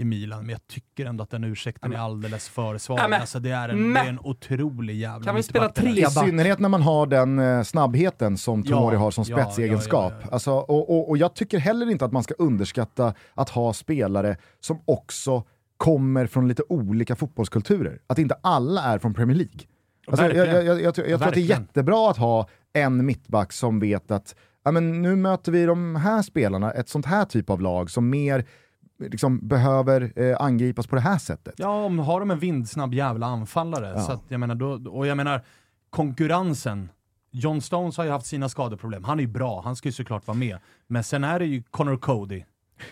[0.00, 2.98] i Milan, men jag tycker ändå att den ursäkten är alldeles för svag.
[2.98, 5.68] Ja, men- alltså det, är en, men- det är en otrolig jävla Kan vi spela
[5.68, 5.98] där.
[5.98, 10.12] I synnerhet när man har den eh, snabbheten som Tomori Ja, har som ja, spetsegenskap.
[10.12, 10.32] ja, ja, ja.
[10.32, 14.36] Alltså, och, och, och jag tycker heller inte att man ska underskatta att ha spelare
[14.60, 15.44] som också
[15.76, 17.98] kommer från lite olika fotbollskulturer.
[18.06, 19.60] Att inte alla är från Premier League.
[20.06, 23.06] Alltså, jag, jag, jag, jag, tror- jag tror att det är jättebra att ha en
[23.06, 24.34] mittback som vet att
[24.64, 28.10] ja, men nu möter vi de här spelarna, ett sånt här typ av lag som
[28.10, 28.44] mer
[29.00, 31.54] liksom, behöver eh, angripas på det här sättet.
[31.56, 34.00] Ja, om har de en vindsnabb jävla anfallare.
[34.00, 35.44] Så att, jag menar, då, och jag menar,
[35.90, 36.88] konkurrensen.
[37.32, 39.04] John Stones har ju haft sina skadeproblem.
[39.04, 40.58] Han är ju bra, han ska ju såklart vara med.
[40.86, 42.44] Men sen är det ju Connor Cody.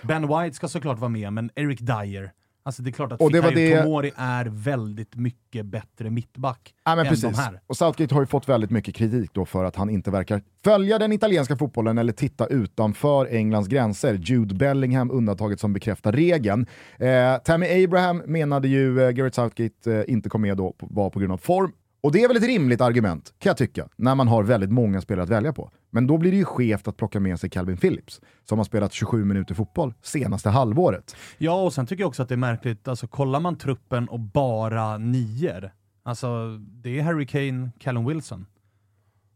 [0.03, 2.33] Ben White ska såklart vara med, men Eric Dyer.
[2.69, 6.75] Alltså det är klart att Och det var det- Tomori är väldigt mycket bättre mittback
[6.85, 7.23] Ja, än precis.
[7.23, 7.61] de här.
[7.67, 10.99] Och Southgate har ju fått väldigt mycket kritik då för att han inte verkar följa
[10.99, 14.15] den italienska fotbollen eller titta utanför Englands gränser.
[14.15, 16.67] Jude Bellingham undantaget som bekräftar regeln.
[16.99, 21.19] Eh, Tammy Abraham menade ju eh, Gareth Southgate eh, inte kom med då var på
[21.21, 21.73] grund av form.
[22.01, 25.01] Och det är väl ett rimligt argument, kan jag tycka, när man har väldigt många
[25.01, 25.71] spelare att välja på.
[25.91, 28.93] Men då blir det ju skevt att plocka med sig Calvin Phillips, som har spelat
[28.93, 31.17] 27 minuter fotboll senaste halvåret.
[31.39, 34.21] Ja, och sen tycker jag också att det är märkligt, alltså kollar man truppen och
[34.21, 35.71] bara nior,
[36.03, 38.47] alltså det är Harry Kane, Callum Wilson.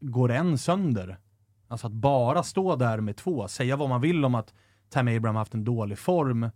[0.01, 1.19] Går en sönder?
[1.69, 4.55] Alltså att bara stå där med två, säga vad man vill om att
[4.91, 6.51] Tammy Abraham haft en dålig form,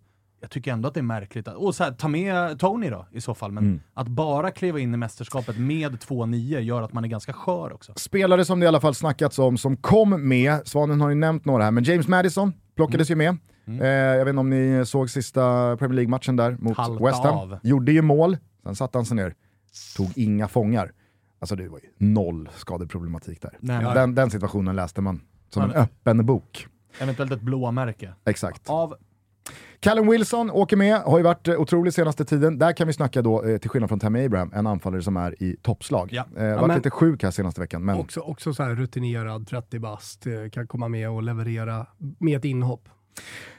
[0.47, 1.49] jag tycker ändå att det är märkligt.
[1.49, 3.80] Att, och så här, ta med Tony då i så fall, men Mm.
[3.94, 7.72] att bara kliva in i mästerskapet med två nior gör att man är ganska skör
[7.72, 7.92] också.
[7.97, 11.44] Spelare som det i alla fall snackats om som kom med, Svanen har ju nämnt
[11.44, 13.36] några här, men James Madison plockades ju med.
[13.80, 15.40] Eh, jag vet inte om ni såg sista
[15.76, 17.36] Premier League-matchen där mot Halta West Ham.
[17.38, 17.59] av.
[17.62, 19.34] Gjorde ju mål, sen satte han sig ner,
[19.97, 20.92] tog inga fångar.
[21.40, 23.57] Alltså det var ju noll skadeproblematik där.
[23.61, 25.20] Nej, men- Den, den situationen läste man
[25.51, 26.66] som en Men- öppen bok.
[27.01, 28.12] Eventuellt ett blåmärke.
[28.26, 28.70] Exakt.
[28.70, 28.94] Av
[29.81, 32.59] Callum Wilson åker med, har ju varit eh, otrolig senaste tiden.
[32.59, 35.43] Där kan vi snacka då, eh, till skillnad från Tammy Abraham, en anfallare som är
[35.43, 36.09] i toppslag.
[36.12, 36.24] Ja.
[36.37, 39.79] Eh, varit men- lite sjuk här senaste veckan, men Också, också så här rutinerad, 30
[39.79, 41.87] bast, eh, kan komma med och leverera
[42.18, 42.89] med ett inhopp.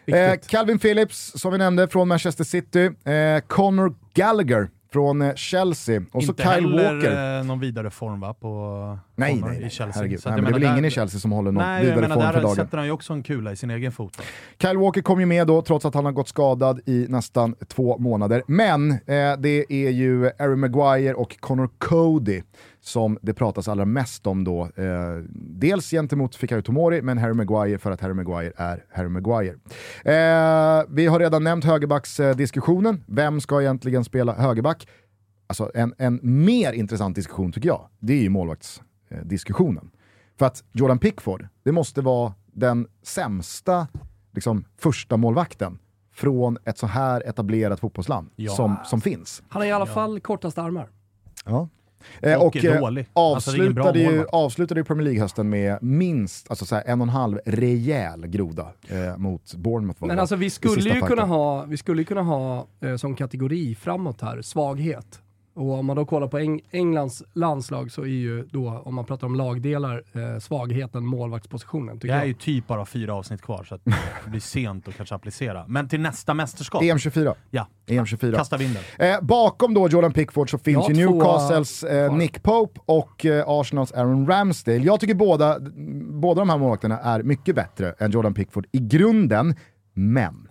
[0.06, 0.34] Eh.
[0.48, 2.86] Calvin Phillips, som vi nämnde, från Manchester City.
[2.86, 6.02] Eh, Conor Gallagher från eh, Chelsea.
[6.12, 7.38] Och så inte Kyle Walker.
[7.40, 9.70] eh, någon vidare form va, på Nej, Connor nej, i nej.
[9.70, 10.02] Chelsea.
[10.02, 10.20] Herregud.
[10.22, 12.02] Så nej men det är väl ingen där- i Chelsea som håller någon Nej, vidare
[12.02, 12.56] menar form för där dagen.
[12.56, 14.22] sätter han ju också en kula i sin egen fot.
[14.62, 17.98] Kyle Walker kom ju med då, trots att han har gått skadad i nästan två
[17.98, 18.44] månader.
[18.48, 18.98] Men eh,
[19.40, 22.42] det är ju Harry Maguire och Connor Cody
[22.88, 24.64] som det pratas allra mest om då.
[24.76, 29.54] Eh, dels gentemot Fikayo Tomori, men Harry Maguire för att Harry Maguire är Harry Maguire.
[30.04, 33.04] Eh, vi har redan nämnt högerbacksdiskussionen.
[33.08, 34.88] Vem ska egentligen spela högerback?
[35.48, 39.90] Alltså en, en mer intressant diskussion tycker jag, det är ju målvaktsdiskussionen.
[40.40, 43.88] För att Jordan Pickford, det måste vara den sämsta
[44.34, 45.80] liksom, första målvakten
[46.14, 48.52] från ett så här etablerat fotbollsland Ja.
[48.52, 49.44] som, som finns.
[49.50, 50.90] Han har i alla fall kortast armar.
[51.46, 51.70] Ja.
[52.22, 53.06] Eh, Och och är eh, dålig.
[53.14, 54.30] Alltså, avslutade, ju, målvakt.
[54.34, 58.72] avslutade ju Premier League-hösten med minst alltså så här, en och en halv rejäl groda
[58.88, 60.06] eh, mot Bournemouth.
[60.06, 63.76] Men alltså vi skulle ju kunna ha, vi skulle ju kunna ha eh, som kategori
[63.76, 65.22] framåt här, svaghet.
[65.58, 69.06] Och om man då kollar på Eng Englands landslag så är ju då, om man
[69.06, 72.00] pratar om lagdelar, eh, svagheten målvaktspositionen.
[72.00, 72.28] Det är jag.
[72.28, 73.86] ju typ bara fyra avsnitt kvar så att
[74.24, 75.66] det blir sent att kanske applicera.
[75.68, 77.36] Men till nästa mästerskap, EM24.
[77.50, 78.36] ja, EM24.
[78.36, 79.10] kastar vi in den.
[79.12, 82.14] Eh, bakom då Jordan Pickford så finns Ja, ju Newcastles eh.
[82.16, 84.78] Nick Pope och eh, Arsenals Aaron Ramsdale.
[84.78, 85.60] Jag tycker båda,
[86.10, 89.56] båda de här målvakterna är mycket bättre än Jordan Pickford i grunden,
[89.94, 90.48] men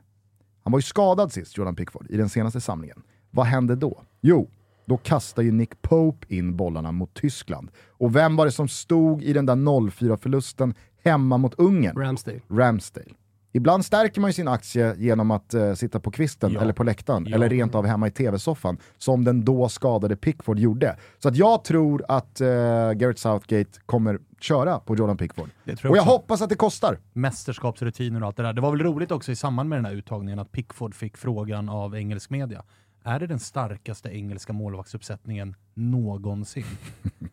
[0.64, 3.02] han var ju skadad sist, Jordan Pickford, i den senaste samlingen.
[3.30, 4.02] Vad hände då?
[4.20, 4.50] Jo,
[4.86, 7.70] då kastar ju Nick Pope in bollarna mot Tyskland.
[7.90, 10.74] Och vem var det som stod i den där 0-4-förlusten
[11.04, 11.96] hemma mot Ungern?
[11.96, 12.40] Ramsdale.
[12.50, 13.10] Ramsdale.
[13.52, 16.60] Ibland stärker man ju sin aktie genom att eh, sitta på kvisten Ja.
[16.60, 17.34] eller på läktaren Ja.
[17.34, 20.96] eller rent av hemma i tv-soffan som den då skadade Pickford gjorde.
[21.18, 22.46] Så att jag tror att eh,
[22.92, 25.48] Gareth Southgate kommer köra på Jordan Pickford.
[25.64, 26.12] Tror Och jag också.
[26.14, 26.98] hoppas att det kostar.
[27.12, 28.52] Mästerskapsrutiner och allt det där.
[28.52, 31.68] Det var väl roligt också i samband med den här uttagningen att Pickford fick frågan
[31.68, 32.62] av engelsk media.
[33.06, 36.64] Är det den starkaste engelska målvaktsuppsättningen någonsin?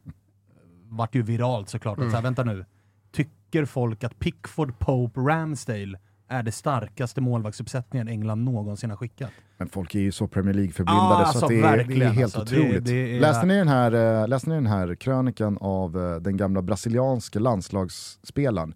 [0.90, 2.00] Vart ju viralt såklart.
[2.00, 2.66] Att så här, vänta nu.
[3.12, 9.32] Tycker folk att Pickford, Pope, Ramsdale är det starkaste målvaktsuppsättningen England någonsin har skickat?
[9.58, 12.38] Men folk är ju så Premier League-förblindade så alltså, att det, är, det är helt
[12.38, 12.56] alltså.
[12.56, 12.86] Det- otroligt.
[12.86, 16.38] det är- Läste, ni den här, eh, läste ni den här krönikan av eh, den
[16.38, 18.74] gamla brasilianska landslagsspelaren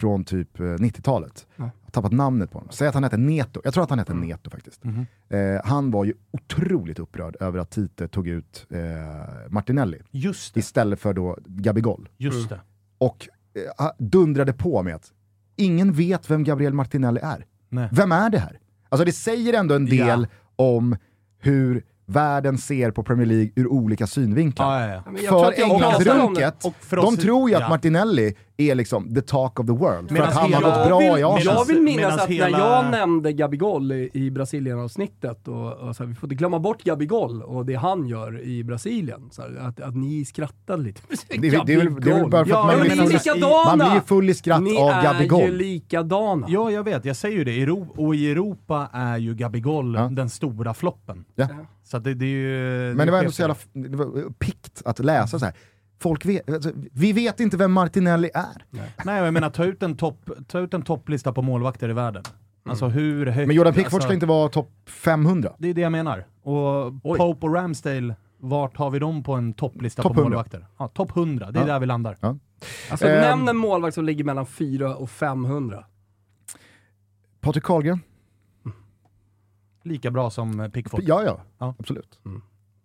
[0.00, 1.46] från typ eh, 90-talet?
[1.56, 2.72] Jag har tappat namnet på honom.
[2.72, 3.60] Säg att han heter Neto.
[3.64, 4.84] Jag tror att han heter Neto faktiskt.
[4.84, 5.06] Mhm.
[5.28, 8.78] Eh, han var ju otroligt upprörd över att Tite tog ut eh,
[9.50, 10.60] Martinelli Just det.
[10.60, 12.08] istället för då Gabigol.
[12.16, 12.60] Just det.
[12.98, 13.28] Och
[13.78, 15.12] eh, dundrade på med att
[15.56, 17.46] ingen vet vem Gabriel Martinelli är.
[17.68, 17.88] Nej.
[17.92, 18.58] Vem är det här?
[18.88, 20.26] Alltså det säger ändå en del
[20.56, 20.96] om
[21.38, 24.80] hur världen ser på Premier League ur olika synvinklar.
[24.80, 25.10] Ja, ja, ja.
[25.12, 25.62] Men jag tror För.
[25.62, 27.68] Englandsrunket, för de tror ju att ja.
[27.68, 30.08] Martinelli är liksom the talk of the world.
[30.08, 31.54] För Medan att han har gått bra jag i vill, Arsenal.
[31.56, 35.96] Jag vill minnas Medans att hela- när jag nämnde Gabigol i, i Brasilien-avsnittet, och, och
[35.96, 39.42] så här, vi får inte glömma bort Gabigol och det han gör i Brasilien, så
[39.42, 41.00] här, att, att ni skrattade lite.
[41.28, 42.96] Det är, det, är väl, det är väl bara för Ja, att man men blir,
[42.96, 45.40] ni är man blir ju full i skratt Ni av är Gabigol.
[45.42, 46.46] ju likadana.
[46.50, 47.04] Ja, jag vet.
[47.04, 47.62] Jag säger ju det.
[47.62, 50.08] Euro- och i Europa är ju Gabigol Ja.
[50.12, 51.24] den stora floppen.
[51.34, 51.46] Ja.
[51.90, 52.94] Så det, det är ju...
[52.94, 55.54] Men det var ändå så jävla det var pikt att läsa så här.
[56.00, 58.64] Folk vet, alltså, vi vet inte vem Martinelli är.
[58.70, 61.92] Nej, men jag menar ta ut en, topp, ta ut en topplista på målvakter i
[61.92, 62.22] världen.
[62.68, 63.46] Alltså hur högt...
[63.46, 65.52] Men Jordan Pickford alltså, ska inte vara topp 500.
[65.58, 66.26] Det är det jag menar.
[66.42, 67.18] Och Oj.
[67.18, 70.28] Pope och Ramsdale, vart har vi dem på en topplista Topp på 100.
[70.36, 70.66] målvakter?
[70.78, 71.66] Ja, topp 100, det är Ja.
[71.72, 72.16] där vi landar.
[72.90, 73.20] Alltså Ehm.
[73.20, 75.84] nämn en målvakt som ligger mellan 4 och 500.
[77.40, 78.00] Patrik Karlgren?
[79.88, 81.02] Lika bra som eh, Pickford.
[81.02, 81.74] Ja, ja, Ja.
[81.78, 82.20] absolut.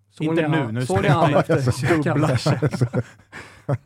[0.10, 2.38] Såg Inte ni nu, nu spelar han efter dubbla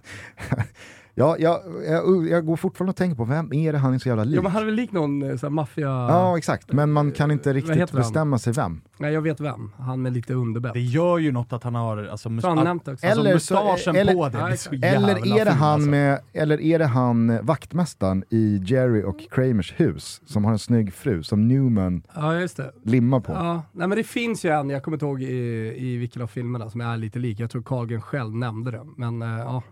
[1.20, 4.08] Ja, jag, jag, jag går fortfarande och tänker på, vem är det han är så
[4.10, 4.38] jävla lik?
[4.38, 5.86] Ja men han är väl lik någon eh, sån här maffia...
[5.88, 6.74] Ja, exakt.
[6.74, 8.82] Men man kan inte Vad riktigt bestämma sig vem.
[8.98, 9.72] Nej jag vet vem.
[9.78, 10.74] Han med lite underbett.
[10.74, 11.98] Det gör ju något att han har...
[12.12, 14.76] Alltså, mus- Så alltså Eller så- mustaschen eller- på det så exakt.
[14.84, 15.90] jävla Eller är, det han alltså.
[15.90, 20.60] med, eller är det han eh, vaktmästaren i Jerry och Kramers hus som har en
[20.60, 22.72] snygg fru som Newman Ja just det.
[22.84, 23.32] limmar på?
[23.34, 26.28] Ja, nej men det finns ju en, jag kommer inte ihåg i, i vilken av
[26.28, 27.40] filmerna som är lite lik.
[27.40, 28.82] Jag tror Carlgren själv nämnde det.
[28.98, 29.64] Men eh, ja,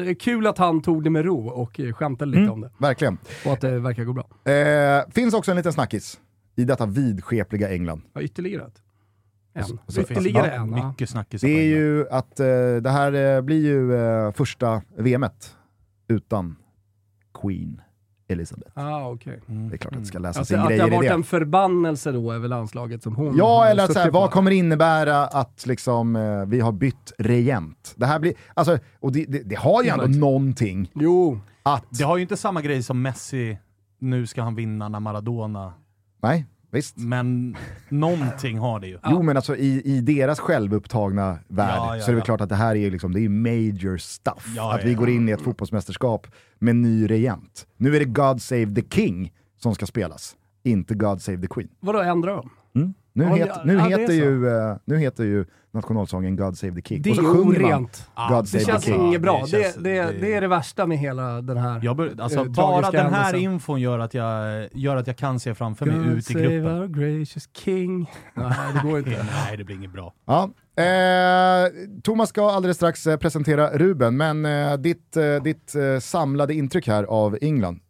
[0.00, 2.52] det är kul att han tog det med ro och eh, skämtade lite Mm.
[2.52, 2.70] om det.
[2.78, 3.18] Verkligen.
[3.46, 4.52] Och att det verkar gå bra.
[4.52, 6.20] Eh, finns också en liten snackis
[6.56, 8.02] i detta vidskepliga England.
[8.12, 8.82] Ja, ytterligare ett.
[9.54, 9.64] En.
[9.64, 10.72] Så- Det finns ytterligare ja, en.
[10.76, 10.88] Ja.
[10.90, 12.46] Mycket snackisar Det är ju att eh,
[12.82, 15.56] det här eh, blir ju eh, första VMet
[16.08, 16.56] utan
[17.42, 17.80] Queen
[18.32, 18.70] Elizabeth.
[18.78, 19.40] Ah, okej.
[19.48, 19.68] Mm.
[19.68, 21.08] Det är klart att det ska läsas Alltså, in att det har grejer i varit
[21.08, 21.14] det.
[21.14, 24.50] en förbannelse då över landslaget som hon Ja, har eller att så här, vad kommer
[24.50, 27.94] det innebära att liksom, eh, vi har bytt regent?
[27.96, 30.20] Det här blir, alltså, och det, det, det har ju ändå Verkligen.
[30.20, 31.84] någonting Jo, att...
[31.90, 33.58] Det har ju inte samma grej som Messi,
[33.98, 35.72] nu ska han vinna när Maradona,
[36.22, 36.96] Nej, visst.
[36.96, 37.56] men
[37.88, 38.98] någonting har det ju.
[39.10, 42.40] Jo men alltså i, i deras självupptagna värld Ja, ja, så är det väl klart
[42.40, 44.52] att det här är, liksom, det är major stuff.
[44.56, 46.26] Ja, att vi ja, går in i ett fotbollsmästerskap
[46.58, 47.66] med ny regent.
[47.76, 51.68] Nu är det God Save the King som ska spelas, inte God Save the Queen.
[51.80, 52.50] vadå ändrar de?
[53.14, 55.44] Nu, Ja, het, det- nu, ja, det heter ju, eh, nu heter ju
[55.74, 57.02] nationalsången God Save the King.
[57.02, 58.08] Det och så är sjunger man orent.
[58.28, 59.06] God Det Save känns the King.
[59.06, 59.44] inget bra.
[59.50, 62.14] det Det, känns- det, det- det är det värsta med hela den här Jag bör,
[62.20, 63.40] alltså, eh, bara den här händelsen.
[63.40, 66.78] infon gör att, jag, gör att jag kan se framför mig ut i save gruppen.
[66.80, 68.10] our gracious king.
[68.34, 69.10] Nej, det går inte.
[69.46, 70.14] Nej, det blir inget bra.
[70.26, 70.50] Ja.
[70.76, 71.68] Eh,
[72.02, 76.86] Thomas ska alldeles strax eh, presentera Ruben, men eh, ditt, eh, ditt eh, samlade intryck
[76.88, 77.80] här av England.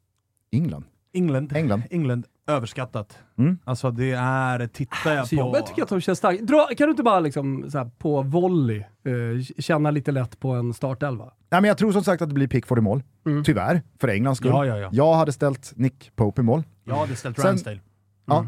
[0.53, 0.85] England?
[1.15, 1.83] England, England.
[1.91, 3.19] England överskattat.
[3.39, 3.59] Mm.
[3.65, 5.43] Alltså det är, tittar jag Så på...
[5.43, 6.45] jag, jag tycker att de känns starka.
[6.45, 10.51] Dra, kan du inte bara liksom, så här, på volley eh, känna lite lätt på
[10.51, 11.25] en startelva?
[11.25, 13.03] Nej, men jag tror som sagt att det blir Pickford i mål.
[13.45, 14.51] Tyvärr, för Englands skull.
[14.51, 14.89] Ja, ja, ja.
[14.93, 16.63] Jag hade ställt Nick Pope i mål.
[16.85, 17.81] Jag hade ställt Sen- Ramsdale.
[18.27, 18.47] Ja.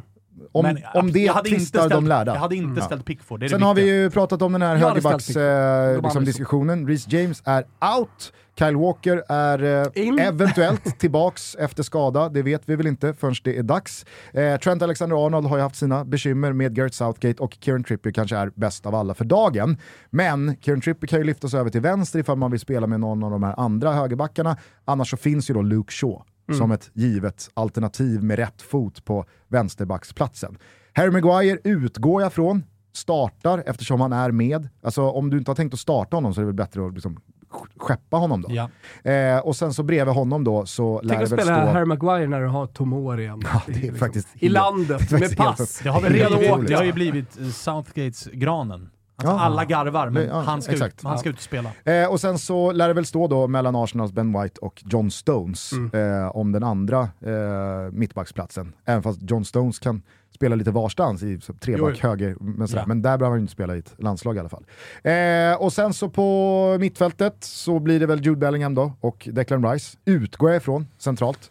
[0.53, 2.33] Om, Men om det jag hade inte tvistar ställt, de lärda.
[2.35, 2.87] Jag hade inte Ja.
[2.87, 6.15] ställt Pickford, det är Sen det har vi ju pratat om den här högerbacks-diskussionen.
[6.15, 6.89] Eh, diskussionen.
[6.89, 7.65] Reece James är
[7.99, 13.35] out, Kyle Walker är eh, eventuellt tillbaks efter skada, det vet vi väl inte förrän
[13.45, 14.07] det är dags.
[14.33, 18.37] Eh, Trent Alexander-Arnold har ju haft sina bekymmer med Gareth Southgate och Kieran Trippier kanske
[18.37, 19.77] är bäst av alla för dagen.
[20.11, 23.25] Men Kieran Trippier kan ju lyftas över till vänster ifall man vill spela med någon
[23.25, 24.57] av de här andra högerbackarna.
[24.85, 26.23] Annars så finns ju då Luke Shaw
[26.59, 30.59] som ett givet alternativ med rätt fot på vänsterbacksplatsen.
[30.93, 34.69] Harry Maguire utgår jag från, startar eftersom han är med.
[34.83, 36.95] Alltså om du inte har tänkt att starta honom så är det väl bättre att
[36.95, 37.21] liksom
[37.77, 38.49] skeppa honom då.
[38.53, 38.71] Ja.
[39.11, 41.73] Eh, och sen så bredvid honom då så lär Tänk det att väl spela stå...
[41.73, 43.43] Harry Maguire när du har Tomori igen.
[43.53, 45.59] Ja, det är faktiskt I helt- landet, det är med pass.
[45.59, 46.63] helt- Det har, väl att åka.
[46.69, 48.91] det har ju blivit eh, Southgates granen.
[49.17, 49.41] Alltså Ja.
[49.41, 50.95] alla garvar, men Ja, han, ska exakt.
[50.95, 51.71] ut, han ska ut och spela.
[51.85, 55.11] Eh, och sen så lär det väl stå då mellan Arsenals Ben White och John
[55.11, 58.73] Stones eh, om den andra eh, mittbacksplatsen.
[58.85, 60.03] Även fast John Stones kan
[60.35, 62.83] spela lite varstans i treback höger, men, sådär.
[62.83, 62.87] Ja.
[62.87, 64.65] men där behöver han ju inte spela i ett landslag i alla fall.
[65.03, 69.71] Eh, och sen så på mittfältet så blir det väl Jude Bellingham då och Declan
[69.73, 71.51] Rice, utgår jag ifrån centralt.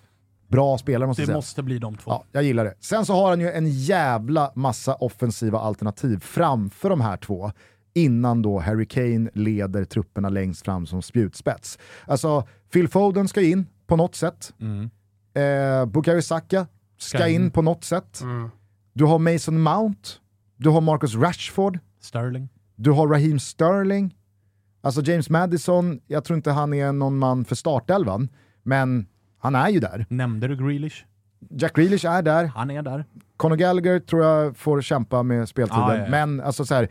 [0.53, 1.35] Bra spelare måste Det säga.
[1.37, 2.11] måste bli de två.
[2.11, 2.73] Ja, jag gillar det.
[2.79, 7.51] Sen så har han ju en jävla massa offensiva alternativ framför de här två
[7.93, 11.79] innan då Harry Kane leder trupperna längst fram som spjutspets.
[12.07, 14.53] Alltså, Phil Foden ska in på något sätt.
[14.59, 14.89] Mm.
[15.33, 17.43] Eh, Bukayo Saka ska, Ska in.
[17.43, 17.51] in.
[17.51, 18.21] på något sätt.
[18.21, 18.49] Mm.
[18.93, 20.09] Du har Mason Mount,
[20.57, 22.49] du har Marcus Rashford, Sterling.
[22.75, 24.15] du har Raheem Sterling.
[24.81, 28.29] Alltså James Madison, jag tror inte han är någon man för startelvan,
[28.63, 29.05] men
[29.43, 30.05] han är ju där.
[30.09, 31.05] Nämnde du Grealish?
[31.49, 33.05] Jack Grealish är där, Han är där.
[33.37, 36.09] Conor Gallagher tror jag får kämpa med speltiden, Ja, ja, ja.
[36.09, 36.87] men alltså så här,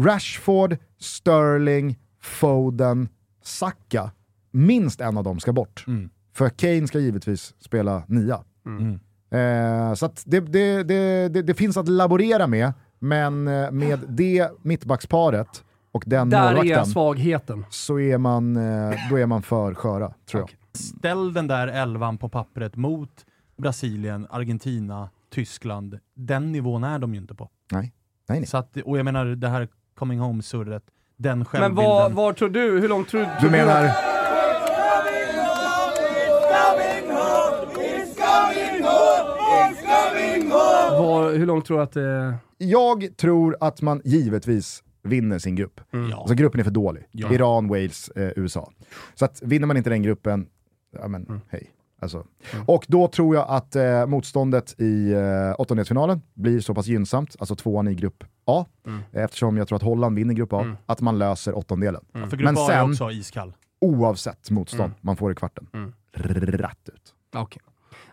[0.00, 3.08] Rashford, Sterling, Foden,
[3.42, 4.10] Saka,
[4.50, 5.84] minst en av dem ska bort.
[5.86, 6.10] Mm.
[6.34, 8.40] För Kane ska givetvis spela nia.
[8.66, 9.00] Mm.
[9.30, 14.00] Eh, så att det, det, det, det, det finns att laborera med, men eh, med
[14.08, 17.64] det mittbacksparet och den Där är målvakten svagheten.
[17.70, 20.50] så är man, eh, då är man för sköra, tror jag.
[20.72, 25.98] Ställ den där elvan på pappret mot Brasilien, Argentina, Tyskland.
[26.14, 27.48] Den nivån är de ju inte på.
[27.72, 27.92] Nej,
[28.28, 28.46] nej, nej.
[28.46, 30.82] Så att, och jag menar det här coming home-surret,
[31.16, 31.84] den Men självbilden.
[31.84, 34.10] vad, vad tror du, hur långt tror, tror Du menar...
[40.98, 42.34] Var, hur långt tror du att det...
[42.58, 45.80] Jag tror att man givetvis vinner sin grupp.
[45.92, 46.12] Mm.
[46.12, 47.04] Alltså gruppen är för dålig.
[47.12, 48.72] Iran, Wales, eh, USA.
[49.14, 50.46] Så att vinner man inte den gruppen,
[50.90, 51.40] ja men Mm.
[51.48, 51.70] hej.
[52.02, 52.26] Alltså.
[52.66, 57.56] Och då tror jag att eh, motståndet i eh, åttondelsfinalen blir så pass gynnsamt, alltså
[57.56, 59.00] tvåan i grupp A, Mm.
[59.12, 62.04] eftersom jag tror att Holland vinner grupp A, att man löser åttondelen.
[62.12, 63.52] För grupp Men A är sen, också iskall.
[63.80, 64.94] oavsett motstånd Mm.
[65.00, 65.66] man får i kvarten,
[66.12, 67.14] rätt ut.
[67.34, 67.62] Okej.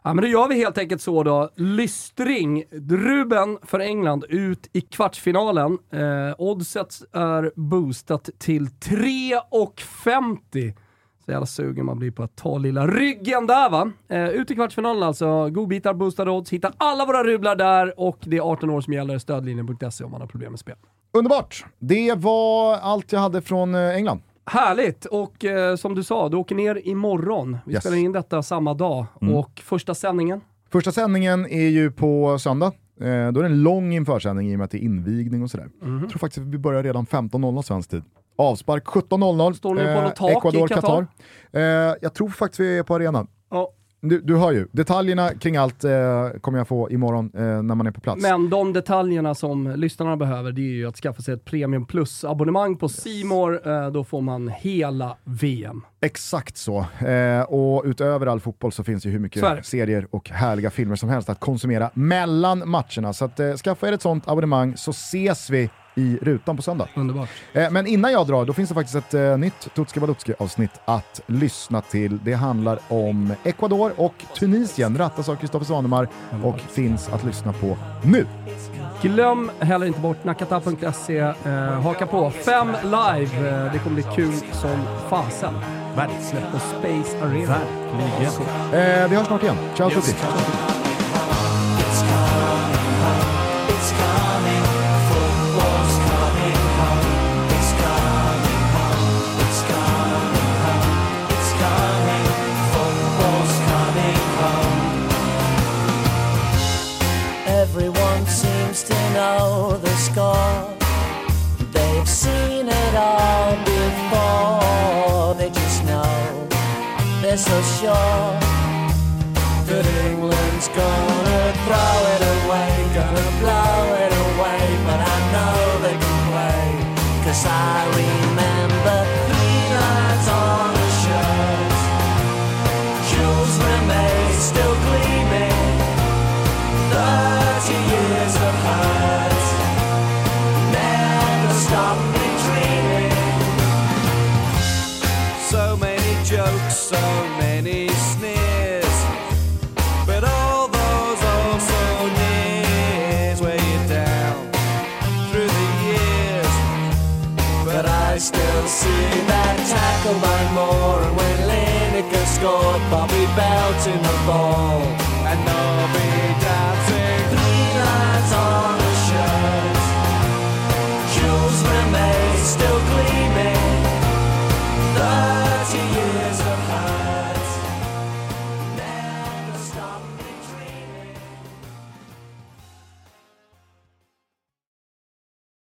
[0.03, 1.49] Ja, men då gör vi helt enkelt så då.
[1.55, 5.77] Lystring, Ruben för England ut i kvartsfinalen.
[5.91, 10.73] Eh, oddset är boostat till 3,50.
[11.27, 13.91] Så jävla sugen man blir på att ta lilla ryggen där va.
[14.09, 15.49] Eh, ut i kvartsfinalen alltså.
[15.49, 16.49] Godbitar, boostade odds.
[16.53, 19.17] Hittar alla våra rublar där och det är 18 år som gäller.
[19.17, 20.75] Stödlinjen.se om man har problem med spel.
[21.13, 21.65] Underbart!
[21.79, 24.21] Det var allt jag hade från eh, England.
[24.45, 25.05] Härligt!
[25.05, 27.57] Och eh, som du sa, du åker ner imorgon.
[27.65, 27.83] Vi Yes.
[27.83, 29.05] spelar in detta samma dag.
[29.35, 30.41] Och första sändningen?
[30.71, 32.67] Första sändningen är ju på söndag.
[32.99, 35.51] Eh, då är det en lång införsändning i och med att det är invigning och
[35.51, 35.67] sådär.
[35.81, 35.99] Mhm.
[35.99, 38.03] Jag tror faktiskt att vi börjar redan 15.00 svensk tid.
[38.37, 39.53] Avspark 17.00.
[39.53, 41.07] Står ni på något tak i Ecuador, Qatar?
[41.51, 41.61] Eh,
[42.01, 43.27] jag tror faktiskt vi är på arenan.
[43.51, 43.71] Ja.
[44.01, 45.91] Du, du hör ju, detaljerna kring allt eh,
[46.41, 48.21] kommer jag få imorgon eh, när man är på plats.
[48.21, 52.75] Men de detaljerna som lyssnarna behöver, det är ju att skaffa sig ett Premium Plus-abonnemang
[52.75, 53.67] på Simor.
[53.67, 55.81] Eh, då får man hela VM.
[56.01, 56.85] Exakt så.
[57.07, 59.63] Eh, och utöver all fotboll så finns ju hur mycket det.
[59.63, 63.13] serier och härliga filmer som helst att konsumera mellan matcherna.
[63.13, 66.87] Så att, eh, skaffa er ett sånt abonnemang så ses vi i rutan på söndag.
[66.95, 67.29] Underbart.
[67.53, 70.71] Eh, men innan jag drar, då finns det faktiskt ett eh, nytt Tutski Balutski avsnitt
[70.85, 72.19] att lyssna till.
[72.23, 76.07] Det handlar om Ecuador och Tunisien, rattas av Kristoffer Svanemar
[76.43, 78.25] och finns att lyssna på nu.
[79.01, 81.17] Glöm heller inte bort nakata.se.
[81.17, 82.29] Eh, haka på.
[82.31, 83.49] Fem live.
[83.49, 84.79] Eh, det kommer bli kul som
[85.09, 85.53] fasen.
[85.95, 86.51] Verkligen.
[86.51, 87.57] På Space Arena.
[87.91, 89.03] Verkligen.
[89.03, 89.57] Eh, vi hörs snart igen.
[89.75, 90.15] Ciao tutti!